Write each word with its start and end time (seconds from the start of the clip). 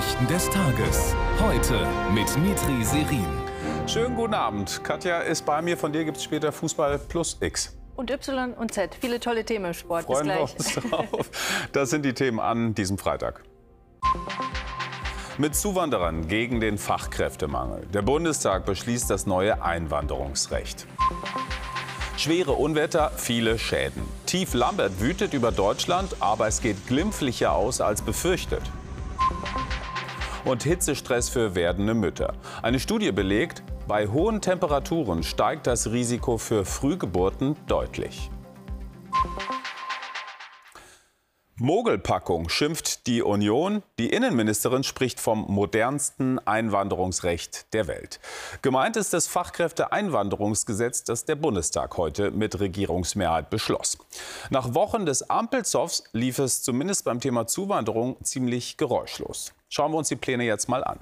Nachrichten 0.00 0.26
des 0.28 0.48
Tages. 0.48 1.14
Heute 1.38 1.86
mit 2.14 2.34
Mitri 2.38 2.82
Serin. 2.82 3.26
Schönen 3.86 4.16
guten 4.16 4.32
Abend. 4.32 4.82
Katja 4.82 5.18
ist 5.20 5.44
bei 5.44 5.60
mir. 5.60 5.76
Von 5.76 5.92
dir 5.92 6.06
gibt 6.06 6.16
es 6.16 6.24
später 6.24 6.52
Fußball 6.52 6.98
plus 7.00 7.36
X. 7.42 7.76
Und 7.96 8.10
Y 8.10 8.54
und 8.54 8.72
Z. 8.72 8.96
Viele 8.98 9.20
tolle 9.20 9.44
Themen 9.44 9.66
im 9.66 9.74
Sport. 9.74 10.06
Freuen 10.06 10.26
Bis 10.26 10.26
wir 10.26 10.46
gleich. 10.46 10.56
uns 10.56 10.90
drauf. 10.90 11.30
Das 11.72 11.90
sind 11.90 12.06
die 12.06 12.14
Themen 12.14 12.40
an 12.40 12.74
diesem 12.74 12.96
Freitag. 12.96 13.42
Mit 15.36 15.54
Zuwanderern 15.54 16.28
gegen 16.28 16.60
den 16.60 16.78
Fachkräftemangel. 16.78 17.86
Der 17.92 18.00
Bundestag 18.00 18.64
beschließt 18.64 19.10
das 19.10 19.26
neue 19.26 19.62
Einwanderungsrecht. 19.62 20.86
Schwere 22.16 22.52
Unwetter, 22.52 23.12
viele 23.16 23.58
Schäden. 23.58 24.02
Tief 24.24 24.54
Lambert 24.54 24.98
wütet 24.98 25.34
über 25.34 25.52
Deutschland, 25.52 26.16
aber 26.20 26.46
es 26.46 26.62
geht 26.62 26.86
glimpflicher 26.86 27.52
aus 27.52 27.82
als 27.82 28.00
befürchtet. 28.00 28.62
Und 30.44 30.62
Hitzestress 30.62 31.28
für 31.28 31.54
werdende 31.54 31.94
Mütter. 31.94 32.34
Eine 32.62 32.80
Studie 32.80 33.12
belegt, 33.12 33.62
bei 33.86 34.06
hohen 34.06 34.40
Temperaturen 34.40 35.22
steigt 35.22 35.66
das 35.66 35.90
Risiko 35.90 36.38
für 36.38 36.64
Frühgeburten 36.64 37.56
deutlich. 37.66 38.30
Mogelpackung 41.56 42.48
schimpft 42.48 43.06
die 43.06 43.20
Union. 43.20 43.82
Die 43.98 44.08
Innenministerin 44.08 44.82
spricht 44.82 45.20
vom 45.20 45.44
modernsten 45.46 46.38
Einwanderungsrecht 46.38 47.74
der 47.74 47.86
Welt. 47.86 48.18
Gemeint 48.62 48.96
ist 48.96 49.12
das 49.12 49.26
Fachkräfteeinwanderungsgesetz, 49.26 51.04
das 51.04 51.26
der 51.26 51.34
Bundestag 51.34 51.98
heute 51.98 52.30
mit 52.30 52.60
Regierungsmehrheit 52.60 53.50
beschloss. 53.50 53.98
Nach 54.48 54.72
Wochen 54.72 55.04
des 55.04 55.28
Ampelzoffs 55.28 56.04
lief 56.12 56.38
es 56.38 56.62
zumindest 56.62 57.04
beim 57.04 57.20
Thema 57.20 57.46
Zuwanderung 57.46 58.16
ziemlich 58.24 58.78
geräuschlos. 58.78 59.52
Schauen 59.72 59.92
wir 59.92 59.98
uns 59.98 60.08
die 60.08 60.16
Pläne 60.16 60.42
jetzt 60.44 60.68
mal 60.68 60.82
an. 60.82 60.98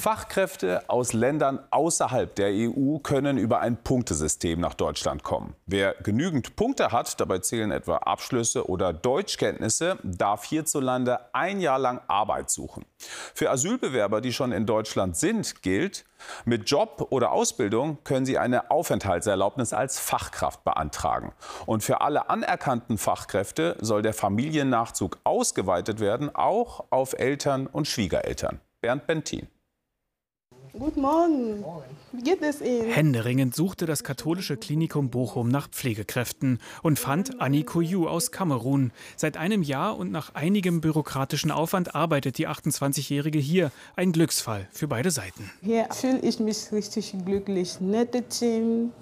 Fachkräfte 0.00 0.88
aus 0.88 1.12
Ländern 1.12 1.60
außerhalb 1.70 2.34
der 2.34 2.48
EU 2.52 3.00
können 3.00 3.36
über 3.36 3.60
ein 3.60 3.76
Punktesystem 3.76 4.58
nach 4.58 4.72
Deutschland 4.72 5.22
kommen. 5.22 5.54
Wer 5.66 5.94
genügend 6.02 6.56
Punkte 6.56 6.90
hat, 6.90 7.20
dabei 7.20 7.40
zählen 7.40 7.70
etwa 7.70 7.98
Abschlüsse 7.98 8.66
oder 8.66 8.94
Deutschkenntnisse, 8.94 9.98
darf 10.02 10.44
hierzulande 10.44 11.34
ein 11.34 11.60
Jahr 11.60 11.78
lang 11.78 12.00
Arbeit 12.08 12.48
suchen. 12.48 12.86
Für 13.34 13.50
Asylbewerber, 13.50 14.22
die 14.22 14.32
schon 14.32 14.52
in 14.52 14.64
Deutschland 14.64 15.18
sind, 15.18 15.60
gilt, 15.60 16.06
mit 16.46 16.70
Job 16.70 17.08
oder 17.10 17.32
Ausbildung 17.32 17.98
können 18.02 18.24
sie 18.24 18.38
eine 18.38 18.70
Aufenthaltserlaubnis 18.70 19.74
als 19.74 19.98
Fachkraft 19.98 20.64
beantragen. 20.64 21.34
Und 21.66 21.84
für 21.84 22.00
alle 22.00 22.30
anerkannten 22.30 22.96
Fachkräfte 22.96 23.76
soll 23.82 24.00
der 24.00 24.14
Familiennachzug 24.14 25.18
ausgeweitet 25.24 26.00
werden, 26.00 26.34
auch 26.34 26.86
auf 26.88 27.12
Eltern 27.12 27.66
und 27.66 27.86
Schwiegereltern. 27.86 28.60
Bernd 28.80 29.06
Bentin. 29.06 29.46
Guten 30.72 31.00
Morgen. 31.00 31.64
Wie 32.12 32.22
geht 32.22 32.42
es 32.42 32.60
Ihnen? 32.60 32.90
Händeringend 32.90 33.56
suchte 33.56 33.86
das 33.86 34.04
katholische 34.04 34.56
Klinikum 34.56 35.10
Bochum 35.10 35.48
nach 35.48 35.68
Pflegekräften 35.68 36.60
und 36.82 36.96
fand 36.98 37.40
Annie 37.40 37.64
Koyu 37.64 38.06
aus 38.06 38.30
Kamerun. 38.30 38.92
Seit 39.16 39.36
einem 39.36 39.62
Jahr 39.62 39.96
und 39.96 40.12
nach 40.12 40.34
einigem 40.36 40.80
bürokratischen 40.80 41.50
Aufwand 41.50 41.96
arbeitet 41.96 42.38
die 42.38 42.46
28-Jährige 42.46 43.40
hier. 43.40 43.72
Ein 43.96 44.12
Glücksfall 44.12 44.68
für 44.70 44.86
beide 44.86 45.10
Seiten. 45.10 45.50
Hier 45.60 45.88
fühle 45.90 46.20
ich 46.20 46.38
mich 46.38 46.70
richtig 46.70 47.14
glücklich. 47.24 47.80
Nette 47.80 48.22
Team, 48.22 48.92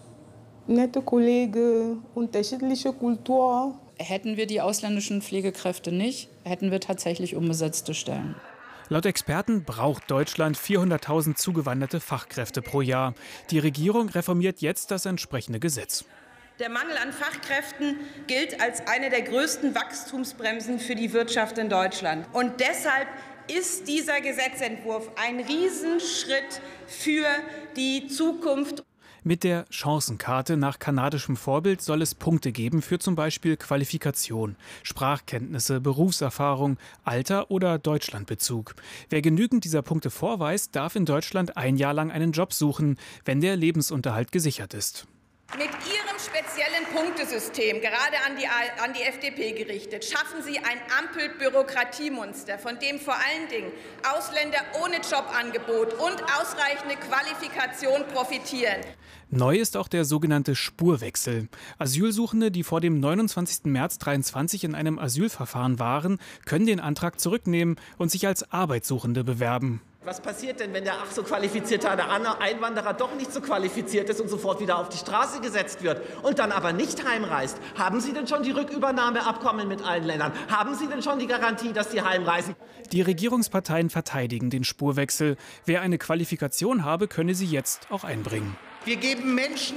nette 0.67 1.03
Kollegen, 1.03 2.03
unterschiedliche 2.15 2.95
Kultur. 2.95 3.75
Hätten 3.99 4.39
wir 4.39 4.47
die 4.47 4.63
ausländischen 4.63 5.21
Pflegekräfte 5.21 5.93
nicht, 5.93 6.31
hätten 6.45 6.71
wir 6.71 6.81
tatsächlich 6.81 7.37
unbesetzte 7.37 7.93
Stellen. 7.95 8.37
Laut 8.91 9.05
Experten 9.05 9.65
braucht 9.65 10.11
Deutschland 10.11 10.57
400.000 10.57 11.35
zugewanderte 11.35 12.01
Fachkräfte 12.01 12.63
pro 12.63 12.81
Jahr. 12.81 13.13
Die 13.51 13.59
Regierung 13.59 14.09
reformiert 14.09 14.63
jetzt 14.63 14.91
das 14.91 15.05
entsprechende 15.05 15.61
Gesetz. 15.61 16.07
Der 16.59 16.71
Mangel 16.71 16.97
an 16.97 17.13
Fachkräften 17.13 17.99
gilt 18.27 18.61
als 18.63 18.87
eine 18.87 19.11
der 19.11 19.23
größten 19.23 19.75
Wachstumsbremsen 19.75 20.81
für 20.81 20.95
die 20.95 21.13
Wirtschaft 21.13 21.59
in 21.59 21.69
Deutschland. 21.69 22.27
Und 22.33 22.61
deshalb 22.61 23.09
ist 23.47 23.89
dieser 23.89 24.23
Gesetzentwurf 24.23 25.11
ein 25.17 25.41
Riesenschritt 25.41 26.63
für 26.87 27.27
die 27.77 28.09
Zukunft. 28.09 28.85
Mit 29.25 29.43
der 29.45 29.67
Chancenkarte 29.71 30.57
nach 30.57 30.79
kanadischem 30.79 31.37
Vorbild 31.37 31.83
soll 31.83 32.03
es 32.03 32.15
Punkte 32.15 32.53
geben 32.53 32.83
für 32.83 32.99
zum 32.99 33.17
Beispiel 33.17 33.57
Qualifikation, 33.57 34.57
Sprachkenntnisse, 34.83 35.81
Berufserfahrung, 35.81 36.79
Alter 37.05 37.51
oder 37.51 37.79
Deutschlandbezug. 37.79 38.77
Wer 39.11 39.21
genügend 39.21 39.65
dieser 39.65 39.83
Punkte 39.83 40.11
vorweist, 40.11 40.77
darf 40.77 40.95
in 40.95 41.05
Deutschland 41.05 41.57
ein 41.57 41.77
Jahr 41.77 41.95
lang 41.95 42.11
einen 42.11 42.33
Job 42.33 42.53
suchen, 42.53 42.97
wenn 43.25 43.41
der 43.41 43.57
Lebensunterhalt 43.57 44.31
gesichert 44.31 44.73
ist. 44.75 45.07
Mit 45.57 45.71
Ihrem 45.87 45.98
speziellen 46.59 46.87
Punktesystem, 46.93 47.81
gerade 47.81 48.17
an 48.27 48.37
die, 48.37 48.47
an 48.83 48.93
die 48.93 49.03
FDP 49.03 49.53
gerichtet, 49.53 50.05
schaffen 50.05 50.43
Sie 50.43 50.59
ein 50.59 50.79
Ampelbürokratiemonster, 50.99 52.59
von 52.59 52.79
dem 52.79 52.99
vor 52.99 53.15
allen 53.15 53.49
Dingen 53.49 53.71
Ausländer 54.03 54.59
ohne 54.83 54.97
Jobangebot 54.97 55.95
und 55.95 56.23
ausreichende 56.41 56.97
Qualifikation 56.97 58.07
profitieren. 58.13 58.81
Neu 59.31 59.57
ist 59.59 59.77
auch 59.77 59.89
der 59.89 60.05
sogenannte 60.05 60.57
Spurwechsel. 60.57 61.49
Asylsuchende, 61.79 62.51
die 62.51 62.65
vor 62.65 62.81
dem 62.81 62.99
29. 62.99 63.65
März 63.65 63.99
23 63.99 64.65
in 64.65 64.75
einem 64.75 64.99
Asylverfahren 64.99 65.79
waren, 65.79 66.19
können 66.45 66.67
den 66.67 66.81
Antrag 66.81 67.21
zurücknehmen 67.21 67.77
und 67.99 68.11
sich 68.11 68.27
als 68.27 68.51
Arbeitssuchende 68.51 69.23
bewerben. 69.23 69.81
Was 70.09 70.23
passiert 70.23 70.59
denn, 70.61 70.73
wenn 70.73 70.85
der 70.85 70.95
ach 71.05 71.11
so 71.11 71.23
qualifizierte 71.23 71.91
Einwanderer 71.91 72.95
doch 72.95 73.15
nicht 73.15 73.31
so 73.31 73.43
qualifiziert 73.43 74.09
ist 74.09 74.23
und 74.23 74.31
sofort 74.31 74.59
wieder 74.59 74.79
auf 74.79 74.89
die 74.89 74.97
Straße 74.97 75.43
gesetzt 75.43 75.83
wird 75.83 76.01
und 76.23 76.39
dann 76.39 76.51
aber 76.51 76.73
nicht 76.73 77.07
heimreist? 77.07 77.59
Haben 77.77 78.01
Sie 78.01 78.15
denn 78.15 78.27
schon 78.27 78.43
die 78.43 78.53
Rückübernahmeabkommen 78.53 79.69
mit 79.69 79.83
allen 79.83 80.05
Ländern? 80.05 80.33
Haben 80.51 80.75
Sie 80.77 80.87
denn 80.87 81.03
schon 81.03 81.19
die 81.19 81.27
Garantie, 81.27 81.75
dass 81.75 81.91
Sie 81.91 82.01
heimreisen? 82.01 82.57
Die 82.91 83.03
Regierungsparteien 83.03 83.91
verteidigen 83.91 84.49
den 84.49 84.65
Spurwechsel. 84.65 85.37
Wer 85.67 85.83
eine 85.83 85.99
Qualifikation 85.99 86.87
habe, 86.87 87.07
könne 87.07 87.35
sie 87.35 87.45
jetzt 87.45 87.89
auch 87.91 88.05
einbringen. 88.05 88.57
Wir 88.87 88.97
geben 88.97 89.35
Menschen, 89.35 89.77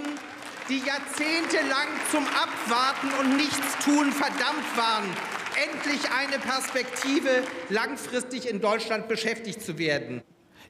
die 0.70 0.78
jahrzehntelang 0.78 1.90
zum 2.09 2.24
Abwarten 2.28 3.09
und 3.20 3.36
Nichtstun 3.36 4.14
verdammt 4.14 4.78
waren, 4.78 5.09
endlich 5.62 6.12
eine 6.12 6.40
Perspektive, 6.40 7.44
langfristig 7.70 8.50
in 8.50 8.62
Deutschland 8.62 9.08
beschäftigt 9.08 9.62
zu 9.62 9.78
werden. 9.78 10.22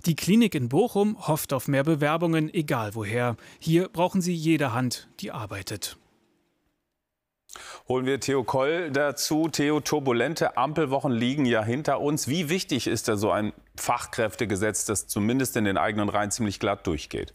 Die 0.06 0.16
Klinik 0.16 0.56
in 0.56 0.69
Bochum 0.69 1.28
hofft 1.28 1.53
auf 1.53 1.68
mehr 1.68 1.84
Bewerbungen, 1.84 2.52
egal 2.53 2.96
woher. 2.96 3.38
Hier 3.59 3.88
brauchen 3.90 4.22
sie 4.22 4.34
jede 4.34 4.74
Hand, 4.74 5.07
die 5.19 5.31
arbeitet. 5.31 5.97
Holen 7.88 8.06
wir 8.06 8.19
Theo 8.19 8.44
Koll 8.44 8.91
dazu. 8.91 9.50
Theo, 9.50 9.80
turbulente 9.81 10.57
Ampelwochen 10.57 11.12
liegen 11.12 11.46
ja 11.46 11.63
hinter 11.63 12.00
uns. 12.00 12.28
Wie 12.28 12.50
wichtig 12.50 12.88
ist 12.88 13.07
da 13.07 13.18
so 13.18 13.31
ein 13.31 13.53
Fachkräftegesetz, 13.75 14.85
das 14.85 15.07
zumindest 15.07 15.57
in 15.57 15.66
den 15.66 15.78
eigenen 15.78 16.09
Reihen 16.09 16.31
ziemlich 16.31 16.59
glatt 16.59 16.88
durchgeht? 16.88 17.34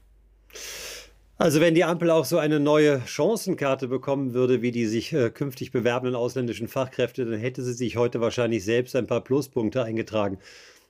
Also 1.38 1.60
wenn 1.60 1.74
die 1.74 1.84
Ampel 1.84 2.10
auch 2.10 2.24
so 2.24 2.38
eine 2.38 2.60
neue 2.60 3.02
Chancenkarte 3.06 3.88
bekommen 3.88 4.32
würde, 4.32 4.62
wie 4.62 4.70
die 4.70 4.86
sich 4.86 5.12
äh, 5.12 5.28
künftig 5.28 5.70
bewerbenden 5.70 6.14
ausländischen 6.14 6.66
Fachkräfte, 6.66 7.26
dann 7.26 7.38
hätte 7.38 7.62
sie 7.62 7.74
sich 7.74 7.98
heute 7.98 8.22
wahrscheinlich 8.22 8.64
selbst 8.64 8.96
ein 8.96 9.06
paar 9.06 9.22
Pluspunkte 9.22 9.82
eingetragen. 9.82 10.38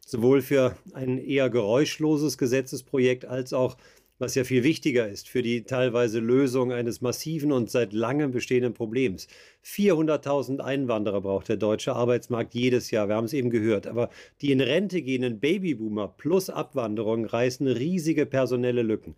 Sowohl 0.07 0.43
für 0.43 0.77
ein 0.93 1.19
eher 1.19 1.51
geräuschloses 1.51 2.39
Gesetzesprojekt 2.39 3.25
als 3.25 3.53
auch, 3.53 3.77
was 4.21 4.37
ja 4.37 4.45
viel 4.45 4.63
wichtiger 4.63 5.09
ist, 5.09 5.29
für 5.29 5.43
die 5.43 5.65
teilweise 5.65 6.21
Lösung 6.21 6.73
eines 6.73 7.01
massiven 7.01 7.51
und 7.51 7.69
seit 7.69 7.93
langem 7.93 8.31
bestehenden 8.31 8.73
Problems. 8.73 9.27
400.000 9.65 10.61
Einwanderer 10.61 11.23
braucht 11.23 11.49
der 11.49 11.57
deutsche 11.57 11.97
Arbeitsmarkt 11.97 12.55
jedes 12.55 12.93
Jahr, 12.93 13.09
wir 13.09 13.17
haben 13.17 13.25
es 13.25 13.33
eben 13.33 13.51
gehört. 13.51 13.89
Aber 13.89 14.11
die 14.41 14.53
in 14.53 14.61
Rente 14.61 15.03
gehenden 15.03 15.41
Babyboomer 15.41 16.07
plus 16.17 16.51
Abwanderung 16.51 17.25
reißen 17.25 17.67
riesige 17.67 18.27
personelle 18.27 18.83
Lücken. 18.83 19.17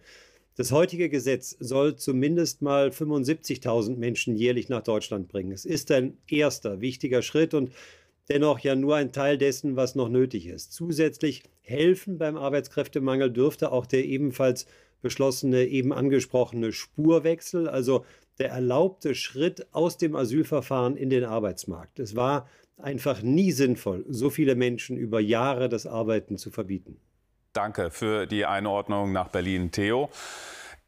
Das 0.59 0.73
heutige 0.73 1.09
Gesetz 1.09 1.57
soll 1.61 1.95
zumindest 1.95 2.63
mal 2.63 2.89
75.000 2.89 3.97
Menschen 3.97 4.35
jährlich 4.35 4.69
nach 4.69 4.83
Deutschland 4.83 5.29
bringen. 5.29 5.53
Es 5.53 5.65
ist 5.65 5.93
ein 5.93 6.19
erster 6.27 6.81
wichtiger 6.81 7.23
Schritt 7.23 7.55
und 7.55 7.71
dennoch 8.29 8.59
ja 8.59 8.75
nur 8.75 8.97
ein 8.97 9.13
Teil 9.13 9.39
dessen, 9.39 9.77
was 9.77 9.95
noch 9.95 10.09
nötig 10.09 10.49
ist. 10.49 10.73
Zusätzlich 10.73 11.45
helfen 11.61 12.19
beim 12.19 12.37
Arbeitskräftemangel 12.37 13.31
dürfte 13.31 13.71
auch 13.71 13.87
der 13.87 14.05
ebenfalls 14.05 14.67
beschlossene, 15.01 15.65
eben 15.65 15.93
angesprochene 15.93 16.73
Spurwechsel, 16.73 17.69
also 17.69 18.05
der 18.41 18.51
erlaubte 18.51 19.15
Schritt 19.15 19.73
aus 19.73 19.97
dem 19.97 20.17
Asylverfahren 20.17 20.97
in 20.97 21.09
den 21.09 21.23
Arbeitsmarkt. 21.23 22.01
Es 22.01 22.17
war 22.17 22.49
einfach 22.79 23.23
nie 23.23 23.53
sinnvoll, 23.53 24.05
so 24.09 24.29
viele 24.29 24.57
Menschen 24.57 24.97
über 24.97 25.21
Jahre 25.21 25.69
das 25.69 25.87
Arbeiten 25.87 26.37
zu 26.37 26.51
verbieten. 26.51 26.97
Danke 27.59 27.91
für 27.91 28.29
die 28.29 28.47
Einordnung 28.47 29.11
nach 29.11 29.31
Berlin, 29.31 29.73
Theo. 29.73 30.11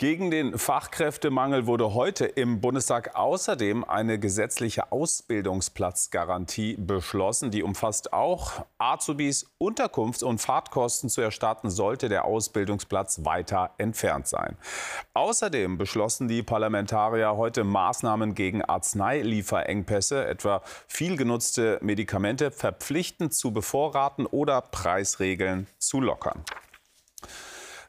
Gegen 0.01 0.31
den 0.31 0.57
Fachkräftemangel 0.57 1.67
wurde 1.67 1.93
heute 1.93 2.25
im 2.25 2.63
Bundestag 2.63 3.17
außerdem 3.17 3.85
eine 3.85 4.19
gesetzliche 4.19 4.93
Ausbildungsplatzgarantie 4.93 6.79
beschlossen. 6.79 7.51
Die 7.51 7.63
umfasst 7.63 8.15
auch 8.15 8.65
Azubis 8.79 9.45
Unterkunfts- 9.59 10.25
und 10.25 10.41
Fahrtkosten 10.41 11.11
zu 11.11 11.21
erstatten, 11.21 11.69
sollte 11.69 12.09
der 12.09 12.25
Ausbildungsplatz 12.25 13.27
weiter 13.27 13.75
entfernt 13.77 14.27
sein. 14.27 14.57
Außerdem 15.13 15.77
beschlossen 15.77 16.29
die 16.29 16.43
Parlamentarier 16.43 17.37
heute 17.37 17.63
Maßnahmen 17.63 18.35
gegen 18.35 18.65
Arzneilieferengpässe, 18.65 20.27
etwa 20.27 20.63
viel 20.89 21.19
genutzte 21.19 21.79
Medikamente 21.83 22.51
verpflichtend 22.51 23.35
zu 23.35 23.53
bevorraten 23.53 24.25
oder 24.25 24.63
Preisregeln 24.63 25.67
zu 25.79 26.01
lockern 26.01 26.43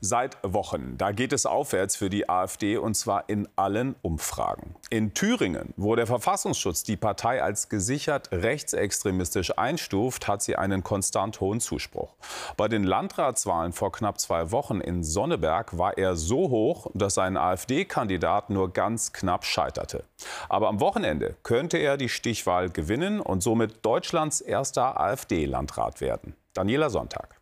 seit 0.01 0.37
Wochen. 0.43 0.97
Da 0.97 1.11
geht 1.11 1.31
es 1.31 1.45
aufwärts 1.45 1.95
für 1.95 2.09
die 2.09 2.27
AfD 2.27 2.77
und 2.77 2.95
zwar 2.95 3.29
in 3.29 3.47
allen 3.55 3.95
Umfragen. 4.01 4.75
In 4.89 5.13
Thüringen, 5.13 5.73
wo 5.77 5.95
der 5.95 6.07
Verfassungsschutz 6.07 6.83
die 6.83 6.97
Partei 6.97 7.41
als 7.41 7.69
gesichert 7.69 8.29
rechtsextremistisch 8.31 9.57
einstuft, 9.57 10.27
hat 10.27 10.41
sie 10.41 10.55
einen 10.55 10.83
konstant 10.83 11.39
hohen 11.39 11.59
Zuspruch. 11.59 12.15
Bei 12.57 12.67
den 12.67 12.83
Landratswahlen 12.83 13.73
vor 13.73 13.91
knapp 13.91 14.19
zwei 14.19 14.51
Wochen 14.51 14.81
in 14.81 15.03
Sonneberg 15.03 15.77
war 15.77 15.97
er 15.97 16.15
so 16.15 16.49
hoch, 16.49 16.87
dass 16.93 17.13
sein 17.13 17.37
AfD-Kandidat 17.37 18.49
nur 18.49 18.73
ganz 18.73 19.13
knapp 19.13 19.45
scheiterte. 19.45 20.03
Aber 20.49 20.67
am 20.67 20.79
Wochenende 20.79 21.35
könnte 21.43 21.77
er 21.77 21.97
die 21.97 22.09
Stichwahl 22.09 22.69
gewinnen 22.69 23.19
und 23.19 23.43
somit 23.43 23.85
Deutschlands 23.85 24.41
erster 24.41 24.99
AfD-Landrat 24.99 26.01
werden. 26.01 26.35
Daniela 26.53 26.89
Sonntag. 26.89 27.40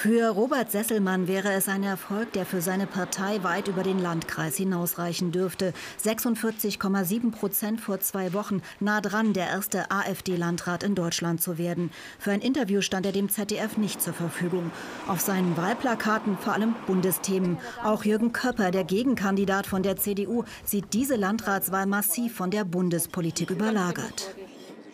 Für 0.00 0.28
Robert 0.28 0.70
Sesselmann 0.70 1.26
wäre 1.26 1.50
es 1.54 1.68
ein 1.68 1.82
Erfolg, 1.82 2.32
der 2.32 2.46
für 2.46 2.60
seine 2.60 2.86
Partei 2.86 3.42
weit 3.42 3.66
über 3.66 3.82
den 3.82 3.98
Landkreis 3.98 4.56
hinausreichen 4.56 5.32
dürfte. 5.32 5.72
46,7 6.00 7.32
Prozent 7.32 7.80
vor 7.80 7.98
zwei 7.98 8.32
Wochen, 8.32 8.62
nah 8.78 9.00
dran, 9.00 9.32
der 9.32 9.48
erste 9.48 9.90
AfD-Landrat 9.90 10.84
in 10.84 10.94
Deutschland 10.94 11.42
zu 11.42 11.58
werden. 11.58 11.90
Für 12.20 12.30
ein 12.30 12.42
Interview 12.42 12.80
stand 12.80 13.06
er 13.06 13.12
dem 13.12 13.28
ZDF 13.28 13.76
nicht 13.76 14.00
zur 14.00 14.12
Verfügung. 14.14 14.70
Auf 15.08 15.20
seinen 15.20 15.56
Wahlplakaten 15.56 16.38
vor 16.38 16.52
allem 16.52 16.76
Bundesthemen. 16.86 17.58
Auch 17.82 18.04
Jürgen 18.04 18.32
Köpper, 18.32 18.70
der 18.70 18.84
Gegenkandidat 18.84 19.66
von 19.66 19.82
der 19.82 19.96
CDU, 19.96 20.44
sieht 20.64 20.92
diese 20.92 21.16
Landratswahl 21.16 21.86
massiv 21.86 22.36
von 22.36 22.52
der 22.52 22.64
Bundespolitik 22.64 23.50
überlagert. 23.50 24.32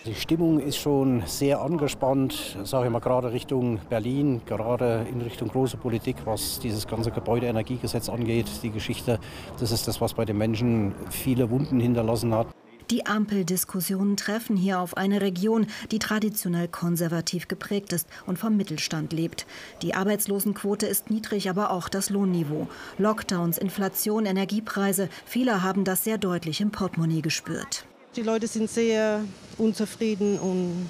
Die 0.06 0.14
Stimmung 0.14 0.60
ist 0.60 0.76
schon 0.76 1.22
sehr 1.24 1.62
angespannt, 1.62 2.58
sage 2.64 2.84
ich 2.84 2.92
mal, 2.92 2.98
gerade 2.98 3.32
Richtung 3.32 3.78
Berlin, 3.88 4.42
gerade 4.44 5.06
in 5.10 5.22
Richtung 5.22 5.48
große 5.48 5.78
Politik, 5.78 6.16
was 6.26 6.60
dieses 6.60 6.86
ganze 6.86 7.10
Gebäudeenergiegesetz 7.10 8.10
angeht. 8.10 8.46
Die 8.62 8.70
Geschichte, 8.70 9.18
das 9.58 9.72
ist 9.72 9.88
das, 9.88 10.02
was 10.02 10.12
bei 10.12 10.26
den 10.26 10.36
Menschen 10.36 10.94
viele 11.08 11.48
Wunden 11.48 11.80
hinterlassen 11.80 12.34
hat. 12.34 12.48
Die 12.90 13.06
Ampeldiskussionen 13.06 14.18
treffen 14.18 14.58
hier 14.58 14.78
auf 14.78 14.98
eine 14.98 15.22
Region, 15.22 15.68
die 15.90 15.98
traditionell 15.98 16.68
konservativ 16.68 17.48
geprägt 17.48 17.94
ist 17.94 18.06
und 18.26 18.38
vom 18.38 18.58
Mittelstand 18.58 19.14
lebt. 19.14 19.46
Die 19.80 19.94
Arbeitslosenquote 19.94 20.86
ist 20.86 21.10
niedrig, 21.10 21.48
aber 21.48 21.70
auch 21.70 21.88
das 21.88 22.10
Lohnniveau. 22.10 22.68
Lockdowns, 22.98 23.56
Inflation, 23.56 24.26
Energiepreise, 24.26 25.08
viele 25.24 25.62
haben 25.62 25.84
das 25.84 26.04
sehr 26.04 26.18
deutlich 26.18 26.60
im 26.60 26.72
Portemonnaie 26.72 27.22
gespürt. 27.22 27.86
Die 28.16 28.22
Leute 28.22 28.46
sind 28.46 28.70
sehr 28.70 29.24
unzufrieden 29.58 30.38
und 30.38 30.88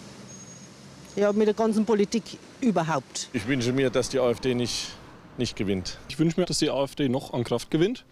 ja, 1.16 1.32
mit 1.32 1.46
der 1.46 1.54
ganzen 1.54 1.86
Politik 1.86 2.22
überhaupt. 2.60 3.30
Ich 3.32 3.46
wünsche 3.48 3.72
mir, 3.72 3.88
dass 3.88 4.10
die 4.10 4.18
AfD 4.18 4.54
nicht, 4.54 4.88
nicht 5.38 5.56
gewinnt. 5.56 5.96
Ich 6.10 6.18
wünsche 6.18 6.38
mir, 6.38 6.44
dass 6.44 6.58
die 6.58 6.68
AfD 6.68 7.08
noch 7.08 7.32
an 7.32 7.44
Kraft 7.44 7.70
gewinnt. 7.70 8.04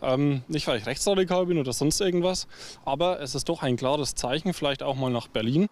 Ähm, 0.00 0.42
nicht, 0.46 0.68
weil 0.68 0.78
ich 0.78 0.86
rechtsradikal 0.86 1.46
bin 1.46 1.58
oder 1.58 1.72
sonst 1.72 2.00
irgendwas, 2.00 2.46
aber 2.84 3.20
es 3.20 3.34
ist 3.34 3.48
doch 3.48 3.64
ein 3.64 3.76
klares 3.76 4.14
Zeichen, 4.14 4.54
vielleicht 4.54 4.84
auch 4.84 4.94
mal 4.94 5.10
nach 5.10 5.26
Berlin. 5.26 5.66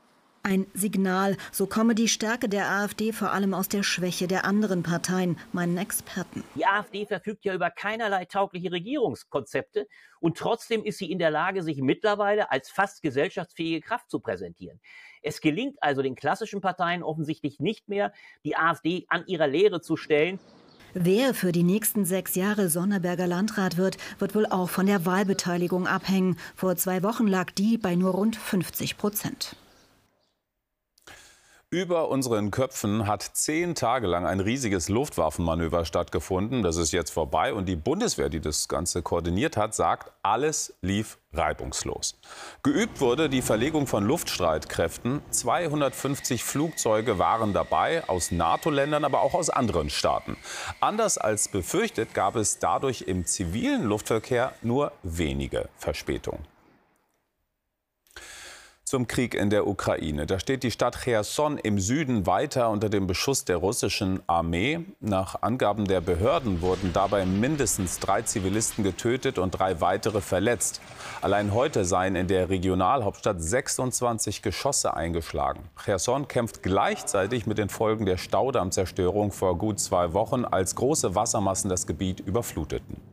Ein 0.49 0.67
Signal, 0.73 1.37
so 1.53 1.67
komme 1.67 1.95
die 1.95 2.09
Stärke 2.09 2.49
der 2.49 2.71
AfD 2.71 3.13
vor 3.13 3.33
allem 3.33 3.53
aus 3.53 3.69
der 3.69 3.83
Schwäche 3.83 4.27
der 4.27 4.47
anderen 4.47 4.83
Parteien, 4.83 5.39
meinen 5.53 5.77
Experten. 5.77 6.43
Die 6.55 6.65
AfD 6.65 7.05
verfügt 7.05 7.45
ja 7.45 7.55
über 7.55 7.69
keinerlei 7.69 8.25
taugliche 8.25 8.73
Regierungskonzepte 8.73 9.87
und 10.21 10.39
trotzdem 10.39 10.85
ist 10.85 10.97
sie 10.97 11.13
in 11.13 11.19
der 11.19 11.31
Lage, 11.31 11.63
sich 11.63 11.83
mittlerweile 11.83 12.51
als 12.51 12.71
fast 12.71 13.03
gesellschaftsfähige 13.03 13.83
Kraft 13.83 14.09
zu 14.09 14.21
präsentieren. 14.21 14.81
Es 15.21 15.43
gelingt 15.43 15.77
also 15.83 16.01
den 16.01 16.15
klassischen 16.15 16.63
Parteien 16.63 17.03
offensichtlich 17.03 17.61
nicht 17.61 17.87
mehr, 17.91 18.15
die 18.43 18.57
AfD 18.57 19.05
an 19.09 19.27
ihrer 19.27 19.49
Lehre 19.49 19.83
zu 19.83 19.99
stellen. 19.99 20.39
Wer 20.95 21.35
für 21.35 21.53
die 21.53 21.63
nächsten 21.63 22.07
sechs 22.07 22.37
Jahre 22.37 22.71
Sonneberger 22.71 23.27
Landrat 23.27 23.77
wird, 23.77 23.99
wird 24.19 24.35
wohl 24.35 24.47
auch 24.47 24.71
von 24.71 24.87
der 24.87 25.05
Wahlbeteiligung 25.05 25.87
abhängen. 25.87 26.39
Vor 26.57 26.75
zwei 26.77 27.03
Wochen 27.03 27.27
lag 27.27 27.51
die 27.51 27.77
bei 27.77 27.97
nur 27.97 28.13
rund 28.13 28.37
50 28.37 28.97
Prozent. 28.97 29.55
Über 31.71 32.09
unseren 32.09 32.51
Köpfen 32.51 33.07
hat 33.07 33.23
zehn 33.23 33.75
Tage 33.75 34.07
lang 34.07 34.25
ein 34.25 34.41
riesiges 34.41 34.89
Luftwaffenmanöver 34.89 35.85
stattgefunden. 35.85 36.63
Das 36.63 36.79
ist 36.79 36.93
jetzt 36.93 37.11
vorbei 37.11 37.53
und 37.53 37.67
die 37.67 37.77
Bundeswehr, 37.77 38.31
die 38.31 38.41
das 38.41 38.69
Ganze 38.69 39.03
koordiniert 39.03 39.59
hat, 39.59 39.75
sagt, 39.75 40.11
alles 40.23 40.73
lief 40.81 41.19
reibungslos. 41.35 42.19
Geübt 42.63 43.03
wurde 43.03 43.29
die 43.29 43.43
Verlegung 43.43 43.87
von 43.87 44.03
Luftstreitkräften. 44.07 45.21
250 45.29 46.43
Flugzeuge 46.43 47.19
waren 47.19 47.53
dabei, 47.53 48.03
aus 48.09 48.31
NATO-Ländern, 48.31 49.05
aber 49.05 49.21
auch 49.21 49.35
aus 49.35 49.51
anderen 49.51 49.91
Staaten. 49.91 50.39
Anders 50.81 51.19
als 51.19 51.49
befürchtet 51.49 52.15
gab 52.15 52.37
es 52.37 52.61
dadurch 52.61 53.03
im 53.03 53.27
zivilen 53.27 53.85
Luftverkehr 53.85 54.55
nur 54.63 54.93
wenige 55.03 55.69
Verspätungen. 55.77 56.47
Zum 58.89 59.07
Krieg 59.07 59.35
in 59.35 59.51
der 59.51 59.67
Ukraine. 59.67 60.25
Da 60.25 60.39
steht 60.39 60.63
die 60.63 60.71
Stadt 60.71 61.03
Cherson 61.05 61.59
im 61.59 61.79
Süden 61.79 62.25
weiter 62.25 62.71
unter 62.71 62.89
dem 62.89 63.07
Beschuss 63.07 63.45
der 63.45 63.59
russischen 63.59 64.23
Armee. 64.27 64.81
Nach 64.99 65.43
Angaben 65.43 65.85
der 65.85 66.01
Behörden 66.01 66.63
wurden 66.63 66.95
dabei 66.95 67.27
mindestens 67.27 67.99
drei 67.99 68.23
Zivilisten 68.23 68.83
getötet 68.85 69.39
und 69.39 69.51
drei 69.51 69.83
weitere 69.83 70.23
verletzt. 70.23 70.81
Allein 71.21 71.53
heute 71.53 71.85
seien 71.85 72.17
in 72.17 72.29
der 72.29 72.49
Regionalhauptstadt 72.49 73.43
26 73.43 74.41
Geschosse 74.41 74.95
eingeschlagen. 74.95 75.69
Cherson 75.85 76.27
kämpft 76.27 76.63
gleichzeitig 76.63 77.47
mit 77.47 77.59
den 77.59 77.69
Folgen 77.69 78.07
der 78.07 78.17
Staudammzerstörung 78.17 79.33
vor 79.33 79.59
gut 79.59 79.81
zwei 79.81 80.15
Wochen, 80.15 80.47
als 80.47 80.75
große 80.75 81.15
Wassermassen 81.15 81.69
das 81.69 81.87
Gebiet 81.87 82.21
überfluteten. 82.21 83.08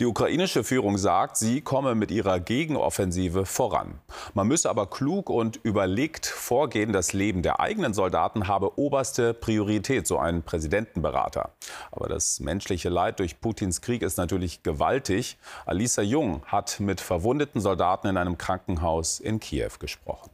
Die 0.00 0.06
ukrainische 0.06 0.62
Führung 0.62 0.96
sagt, 0.96 1.36
sie 1.36 1.60
komme 1.60 1.96
mit 1.96 2.12
ihrer 2.12 2.38
Gegenoffensive 2.38 3.44
voran. 3.44 3.98
Man 4.32 4.46
müsse 4.46 4.70
aber 4.70 4.86
klug 4.86 5.28
und 5.28 5.58
überlegt 5.64 6.24
vorgehen. 6.24 6.92
Das 6.92 7.12
Leben 7.12 7.42
der 7.42 7.58
eigenen 7.58 7.92
Soldaten 7.92 8.46
habe 8.46 8.78
oberste 8.78 9.34
Priorität, 9.34 10.06
so 10.06 10.16
ein 10.16 10.44
Präsidentenberater. 10.44 11.50
Aber 11.90 12.08
das 12.08 12.38
menschliche 12.38 12.90
Leid 12.90 13.18
durch 13.18 13.40
Putins 13.40 13.80
Krieg 13.80 14.02
ist 14.02 14.18
natürlich 14.18 14.62
gewaltig. 14.62 15.36
Alisa 15.66 16.02
Jung 16.02 16.42
hat 16.46 16.78
mit 16.78 17.00
verwundeten 17.00 17.60
Soldaten 17.60 18.06
in 18.06 18.16
einem 18.16 18.38
Krankenhaus 18.38 19.18
in 19.18 19.40
Kiew 19.40 19.72
gesprochen. 19.80 20.30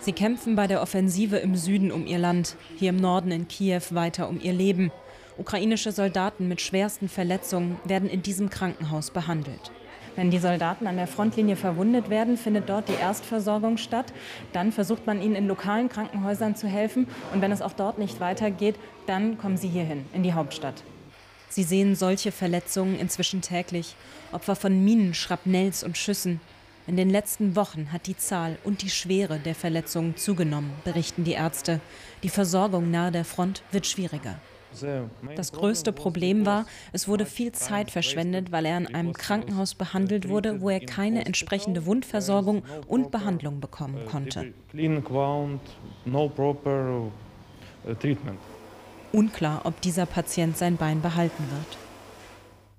Sie 0.00 0.12
kämpfen 0.12 0.56
bei 0.56 0.66
der 0.66 0.82
Offensive 0.82 1.36
im 1.36 1.54
Süden 1.54 1.92
um 1.92 2.06
ihr 2.06 2.18
Land, 2.18 2.56
hier 2.76 2.88
im 2.90 2.96
Norden 2.96 3.30
in 3.30 3.46
Kiew 3.46 3.82
weiter 3.90 4.28
um 4.28 4.40
ihr 4.40 4.52
Leben. 4.52 4.90
Ukrainische 5.38 5.92
Soldaten 5.92 6.48
mit 6.48 6.60
schwersten 6.60 7.08
Verletzungen 7.08 7.78
werden 7.84 8.08
in 8.08 8.22
diesem 8.22 8.50
Krankenhaus 8.50 9.10
behandelt. 9.10 9.72
Wenn 10.16 10.30
die 10.30 10.38
Soldaten 10.38 10.86
an 10.86 10.96
der 10.96 11.06
Frontlinie 11.06 11.56
verwundet 11.56 12.10
werden, 12.10 12.36
findet 12.36 12.68
dort 12.68 12.88
die 12.88 12.94
Erstversorgung 12.94 13.76
statt. 13.76 14.12
Dann 14.52 14.72
versucht 14.72 15.06
man 15.06 15.22
ihnen 15.22 15.36
in 15.36 15.46
lokalen 15.46 15.88
Krankenhäusern 15.88 16.56
zu 16.56 16.66
helfen. 16.66 17.06
Und 17.32 17.40
wenn 17.40 17.52
es 17.52 17.62
auch 17.62 17.72
dort 17.72 17.98
nicht 17.98 18.20
weitergeht, 18.20 18.76
dann 19.06 19.38
kommen 19.38 19.56
sie 19.56 19.68
hierhin, 19.68 20.04
in 20.12 20.22
die 20.22 20.34
Hauptstadt. 20.34 20.82
Sie 21.48 21.62
sehen 21.62 21.94
solche 21.94 22.32
Verletzungen 22.32 22.98
inzwischen 22.98 23.40
täglich. 23.40 23.94
Opfer 24.32 24.56
von 24.56 24.84
Minen, 24.84 25.14
Schrapnells 25.14 25.82
und 25.82 25.96
Schüssen. 25.96 26.40
In 26.86 26.96
den 26.96 27.10
letzten 27.10 27.56
Wochen 27.56 27.92
hat 27.92 28.06
die 28.06 28.16
Zahl 28.16 28.58
und 28.64 28.82
die 28.82 28.90
Schwere 28.90 29.38
der 29.38 29.54
Verletzungen 29.54 30.16
zugenommen, 30.16 30.72
berichten 30.84 31.24
die 31.24 31.32
Ärzte. 31.32 31.80
Die 32.22 32.28
Versorgung 32.28 32.90
nahe 32.90 33.12
der 33.12 33.24
Front 33.24 33.62
wird 33.70 33.86
schwieriger. 33.86 34.40
Das 35.36 35.52
größte 35.52 35.92
Problem 35.92 36.46
war, 36.46 36.66
es 36.92 37.08
wurde 37.08 37.26
viel 37.26 37.52
Zeit 37.52 37.90
verschwendet, 37.90 38.52
weil 38.52 38.66
er 38.66 38.76
in 38.76 38.86
einem 38.86 39.12
Krankenhaus 39.12 39.74
behandelt 39.74 40.28
wurde, 40.28 40.60
wo 40.60 40.70
er 40.70 40.80
keine 40.80 41.26
entsprechende 41.26 41.86
Wundversorgung 41.86 42.62
und 42.86 43.10
Behandlung 43.10 43.60
bekommen 43.60 44.04
konnte. 44.06 44.52
Unklar, 49.12 49.62
ob 49.64 49.80
dieser 49.80 50.06
Patient 50.06 50.56
sein 50.56 50.76
Bein 50.76 51.02
behalten 51.02 51.44
wird. 51.50 51.78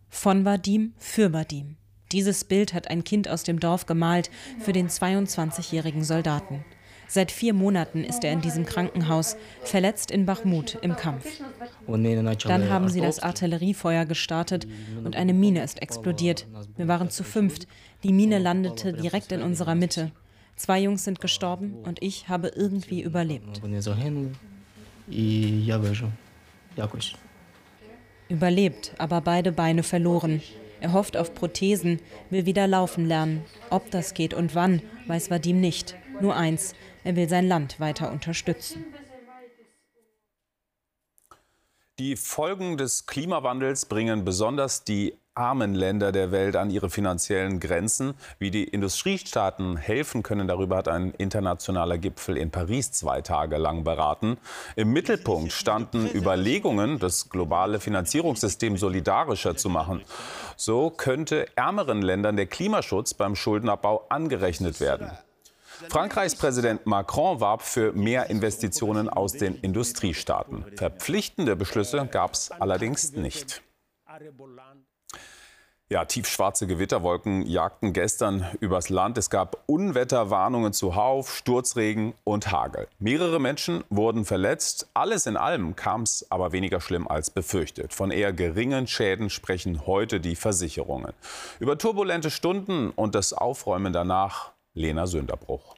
Von 0.09 0.45
Vadim 0.45 0.93
für 0.97 1.33
Vadim. 1.33 1.75
Dieses 2.11 2.43
Bild 2.43 2.73
hat 2.73 2.89
ein 2.89 3.03
Kind 3.03 3.29
aus 3.29 3.43
dem 3.43 3.59
Dorf 3.59 3.85
gemalt 3.85 4.29
für 4.59 4.73
den 4.73 4.89
22-jährigen 4.89 6.03
Soldaten. 6.03 6.65
Seit 7.07 7.31
vier 7.31 7.53
Monaten 7.53 8.05
ist 8.05 8.23
er 8.23 8.31
in 8.31 8.39
diesem 8.39 8.65
Krankenhaus, 8.65 9.35
verletzt 9.63 10.11
in 10.11 10.25
Bachmut 10.25 10.77
im 10.81 10.95
Kampf. 10.95 11.25
Dann 11.87 12.69
haben 12.69 12.89
sie 12.89 13.01
das 13.01 13.19
Artilleriefeuer 13.19 14.05
gestartet 14.05 14.67
und 15.03 15.15
eine 15.15 15.33
Mine 15.33 15.63
ist 15.63 15.81
explodiert. 15.81 16.47
Wir 16.77 16.87
waren 16.87 17.09
zu 17.09 17.23
fünft. 17.23 17.67
Die 18.03 18.13
Mine 18.13 18.39
landete 18.39 18.93
direkt 18.93 19.31
in 19.31 19.41
unserer 19.41 19.75
Mitte. 19.75 20.11
Zwei 20.55 20.79
Jungs 20.79 21.03
sind 21.03 21.19
gestorben 21.19 21.73
und 21.83 22.01
ich 22.03 22.29
habe 22.29 22.49
irgendwie 22.55 23.01
überlebt. 23.01 23.61
Überlebt, 28.29 28.93
aber 28.97 29.21
beide 29.21 29.51
Beine 29.51 29.83
verloren. 29.83 30.41
Er 30.79 30.93
hofft 30.93 31.17
auf 31.17 31.35
Prothesen, 31.35 31.99
will 32.29 32.45
wieder 32.45 32.67
laufen 32.67 33.05
lernen. 33.07 33.43
Ob 33.69 33.91
das 33.91 34.13
geht 34.13 34.33
und 34.33 34.55
wann, 34.55 34.81
weiß 35.07 35.29
Vadim 35.29 35.59
nicht. 35.59 35.95
Nur 36.21 36.35
eins, 36.35 36.73
er 37.03 37.15
will 37.15 37.27
sein 37.27 37.47
Land 37.47 37.79
weiter 37.79 38.11
unterstützen. 38.11 38.85
Die 42.01 42.15
Folgen 42.15 42.77
des 42.77 43.05
Klimawandels 43.05 43.85
bringen 43.85 44.25
besonders 44.25 44.83
die 44.83 45.19
armen 45.35 45.75
Länder 45.75 46.11
der 46.11 46.31
Welt 46.31 46.55
an 46.55 46.71
ihre 46.71 46.89
finanziellen 46.89 47.59
Grenzen. 47.59 48.15
Wie 48.39 48.49
die 48.49 48.63
Industriestaaten 48.63 49.77
helfen 49.77 50.23
können, 50.23 50.47
darüber 50.47 50.77
hat 50.77 50.87
ein 50.87 51.11
internationaler 51.11 51.99
Gipfel 51.99 52.37
in 52.37 52.49
Paris 52.49 52.91
zwei 52.91 53.21
Tage 53.21 53.57
lang 53.57 53.83
beraten. 53.83 54.39
Im 54.75 54.91
Mittelpunkt 54.91 55.51
standen 55.51 56.09
Überlegungen, 56.11 56.97
das 56.97 57.29
globale 57.29 57.79
Finanzierungssystem 57.79 58.77
solidarischer 58.77 59.55
zu 59.55 59.69
machen. 59.69 60.01
So 60.55 60.89
könnte 60.89 61.55
ärmeren 61.55 62.01
Ländern 62.01 62.35
der 62.35 62.47
Klimaschutz 62.47 63.13
beim 63.13 63.35
Schuldenabbau 63.35 64.07
angerechnet 64.09 64.79
werden. 64.79 65.11
Frankreichs 65.89 66.35
Präsident 66.35 66.85
Macron 66.85 67.39
warb 67.39 67.61
für 67.61 67.93
mehr 67.93 68.29
Investitionen 68.29 69.09
aus 69.09 69.33
den 69.33 69.55
Industriestaaten. 69.55 70.65
Verpflichtende 70.75 71.55
Beschlüsse 71.55 72.07
gab 72.11 72.33
es 72.33 72.51
allerdings 72.51 73.13
nicht. 73.13 73.61
Ja, 75.91 76.05
tiefschwarze 76.05 76.67
Gewitterwolken 76.67 77.45
jagten 77.45 77.91
gestern 77.91 78.47
übers 78.61 78.87
Land. 78.87 79.17
Es 79.17 79.29
gab 79.29 79.61
Unwetterwarnungen 79.65 80.71
zuhauf, 80.71 81.35
Sturzregen 81.35 82.13
und 82.23 82.49
Hagel. 82.49 82.87
Mehrere 82.97 83.41
Menschen 83.41 83.83
wurden 83.89 84.23
verletzt. 84.23 84.87
Alles 84.93 85.25
in 85.25 85.35
allem 85.35 85.75
kam 85.75 86.03
es 86.03 86.25
aber 86.31 86.53
weniger 86.53 86.79
schlimm 86.79 87.09
als 87.09 87.29
befürchtet. 87.29 87.93
Von 87.93 88.09
eher 88.09 88.31
geringen 88.31 88.87
Schäden 88.87 89.29
sprechen 89.29 89.85
heute 89.85 90.21
die 90.21 90.37
Versicherungen. 90.37 91.11
Über 91.59 91.77
turbulente 91.77 92.31
Stunden 92.31 92.91
und 92.91 93.13
das 93.13 93.33
Aufräumen 93.33 93.91
danach 93.91 94.53
Lena 94.73 95.05
Sünderbruch. 95.05 95.75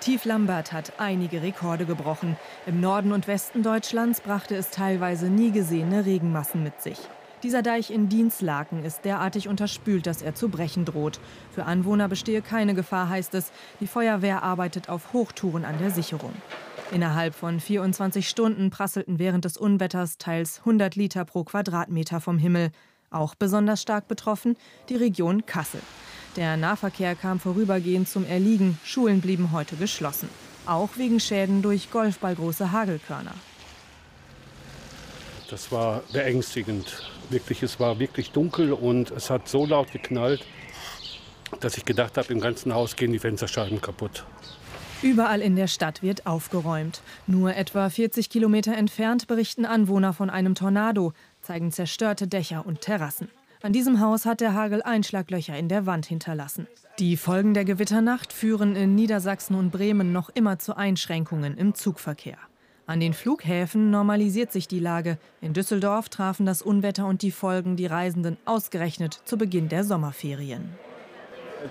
Tief 0.00 0.26
Lambert 0.26 0.72
hat 0.72 0.92
einige 0.98 1.40
Rekorde 1.42 1.86
gebrochen. 1.86 2.36
Im 2.66 2.80
Norden 2.80 3.12
und 3.12 3.26
Westen 3.26 3.62
Deutschlands 3.62 4.20
brachte 4.20 4.54
es 4.54 4.70
teilweise 4.70 5.30
nie 5.30 5.50
gesehene 5.50 6.04
Regenmassen 6.04 6.62
mit 6.62 6.82
sich. 6.82 6.98
Dieser 7.42 7.62
Deich 7.62 7.90
in 7.90 8.10
Dienstlaken 8.10 8.84
ist 8.84 9.06
derartig 9.06 9.48
unterspült, 9.48 10.06
dass 10.06 10.20
er 10.20 10.34
zu 10.34 10.50
brechen 10.50 10.84
droht. 10.84 11.18
Für 11.50 11.64
Anwohner 11.64 12.08
bestehe 12.08 12.42
keine 12.42 12.74
Gefahr, 12.74 13.08
heißt 13.08 13.32
es. 13.34 13.52
Die 13.80 13.86
Feuerwehr 13.86 14.42
arbeitet 14.42 14.90
auf 14.90 15.14
Hochtouren 15.14 15.64
an 15.64 15.78
der 15.78 15.90
Sicherung. 15.90 16.34
Innerhalb 16.92 17.34
von 17.34 17.58
24 17.58 18.28
Stunden 18.28 18.68
prasselten 18.68 19.18
während 19.18 19.46
des 19.46 19.56
Unwetters 19.56 20.18
teils 20.18 20.58
100 20.58 20.94
Liter 20.94 21.24
pro 21.24 21.44
Quadratmeter 21.44 22.20
vom 22.20 22.36
Himmel. 22.36 22.70
Auch 23.10 23.34
besonders 23.34 23.80
stark 23.80 24.08
betroffen 24.08 24.56
die 24.90 24.96
Region 24.96 25.46
Kassel. 25.46 25.80
Der 26.36 26.56
Nahverkehr 26.56 27.14
kam 27.14 27.40
vorübergehend 27.40 28.08
zum 28.08 28.24
Erliegen. 28.24 28.78
Schulen 28.84 29.20
blieben 29.20 29.52
heute 29.52 29.76
geschlossen. 29.76 30.28
Auch 30.66 30.90
wegen 30.96 31.18
Schäden 31.18 31.62
durch 31.62 31.90
golfballgroße 31.90 32.72
Hagelkörner. 32.72 33.34
Das 35.50 35.72
war 35.72 36.02
beängstigend. 36.12 37.10
Wirklich, 37.30 37.62
es 37.62 37.80
war 37.80 37.98
wirklich 37.98 38.32
dunkel 38.32 38.72
und 38.72 39.10
es 39.10 39.30
hat 39.30 39.48
so 39.48 39.64
laut 39.64 39.90
geknallt, 39.92 40.44
dass 41.60 41.76
ich 41.78 41.84
gedacht 41.84 42.18
habe, 42.18 42.32
im 42.32 42.40
ganzen 42.40 42.74
Haus 42.74 42.96
gehen 42.96 43.12
die 43.12 43.18
Fensterscheiben 43.18 43.80
kaputt. 43.80 44.24
Überall 45.00 45.40
in 45.40 45.54
der 45.56 45.68
Stadt 45.68 46.02
wird 46.02 46.26
aufgeräumt. 46.26 47.02
Nur 47.26 47.54
etwa 47.54 47.88
40 47.88 48.30
Kilometer 48.30 48.76
entfernt 48.76 49.26
berichten 49.26 49.64
Anwohner 49.64 50.12
von 50.12 50.28
einem 50.28 50.54
Tornado, 50.54 51.12
zeigen 51.40 51.70
zerstörte 51.70 52.26
Dächer 52.26 52.66
und 52.66 52.80
Terrassen. 52.80 53.28
An 53.60 53.72
diesem 53.72 54.00
Haus 54.00 54.24
hat 54.24 54.40
der 54.40 54.54
Hagel 54.54 54.82
Einschlaglöcher 54.82 55.58
in 55.58 55.68
der 55.68 55.84
Wand 55.84 56.06
hinterlassen. 56.06 56.68
Die 57.00 57.16
Folgen 57.16 57.54
der 57.54 57.64
Gewitternacht 57.64 58.32
führen 58.32 58.76
in 58.76 58.94
Niedersachsen 58.94 59.56
und 59.56 59.72
Bremen 59.72 60.12
noch 60.12 60.28
immer 60.28 60.60
zu 60.60 60.76
Einschränkungen 60.76 61.56
im 61.56 61.74
Zugverkehr. 61.74 62.38
An 62.86 63.00
den 63.00 63.14
Flughäfen 63.14 63.90
normalisiert 63.90 64.52
sich 64.52 64.68
die 64.68 64.78
Lage. 64.78 65.18
In 65.40 65.54
Düsseldorf 65.54 66.08
trafen 66.08 66.46
das 66.46 66.62
Unwetter 66.62 67.06
und 67.06 67.22
die 67.22 67.32
Folgen 67.32 67.74
die 67.74 67.86
Reisenden 67.86 68.36
ausgerechnet 68.44 69.12
zu 69.24 69.36
Beginn 69.36 69.68
der 69.68 69.82
Sommerferien. 69.82 70.78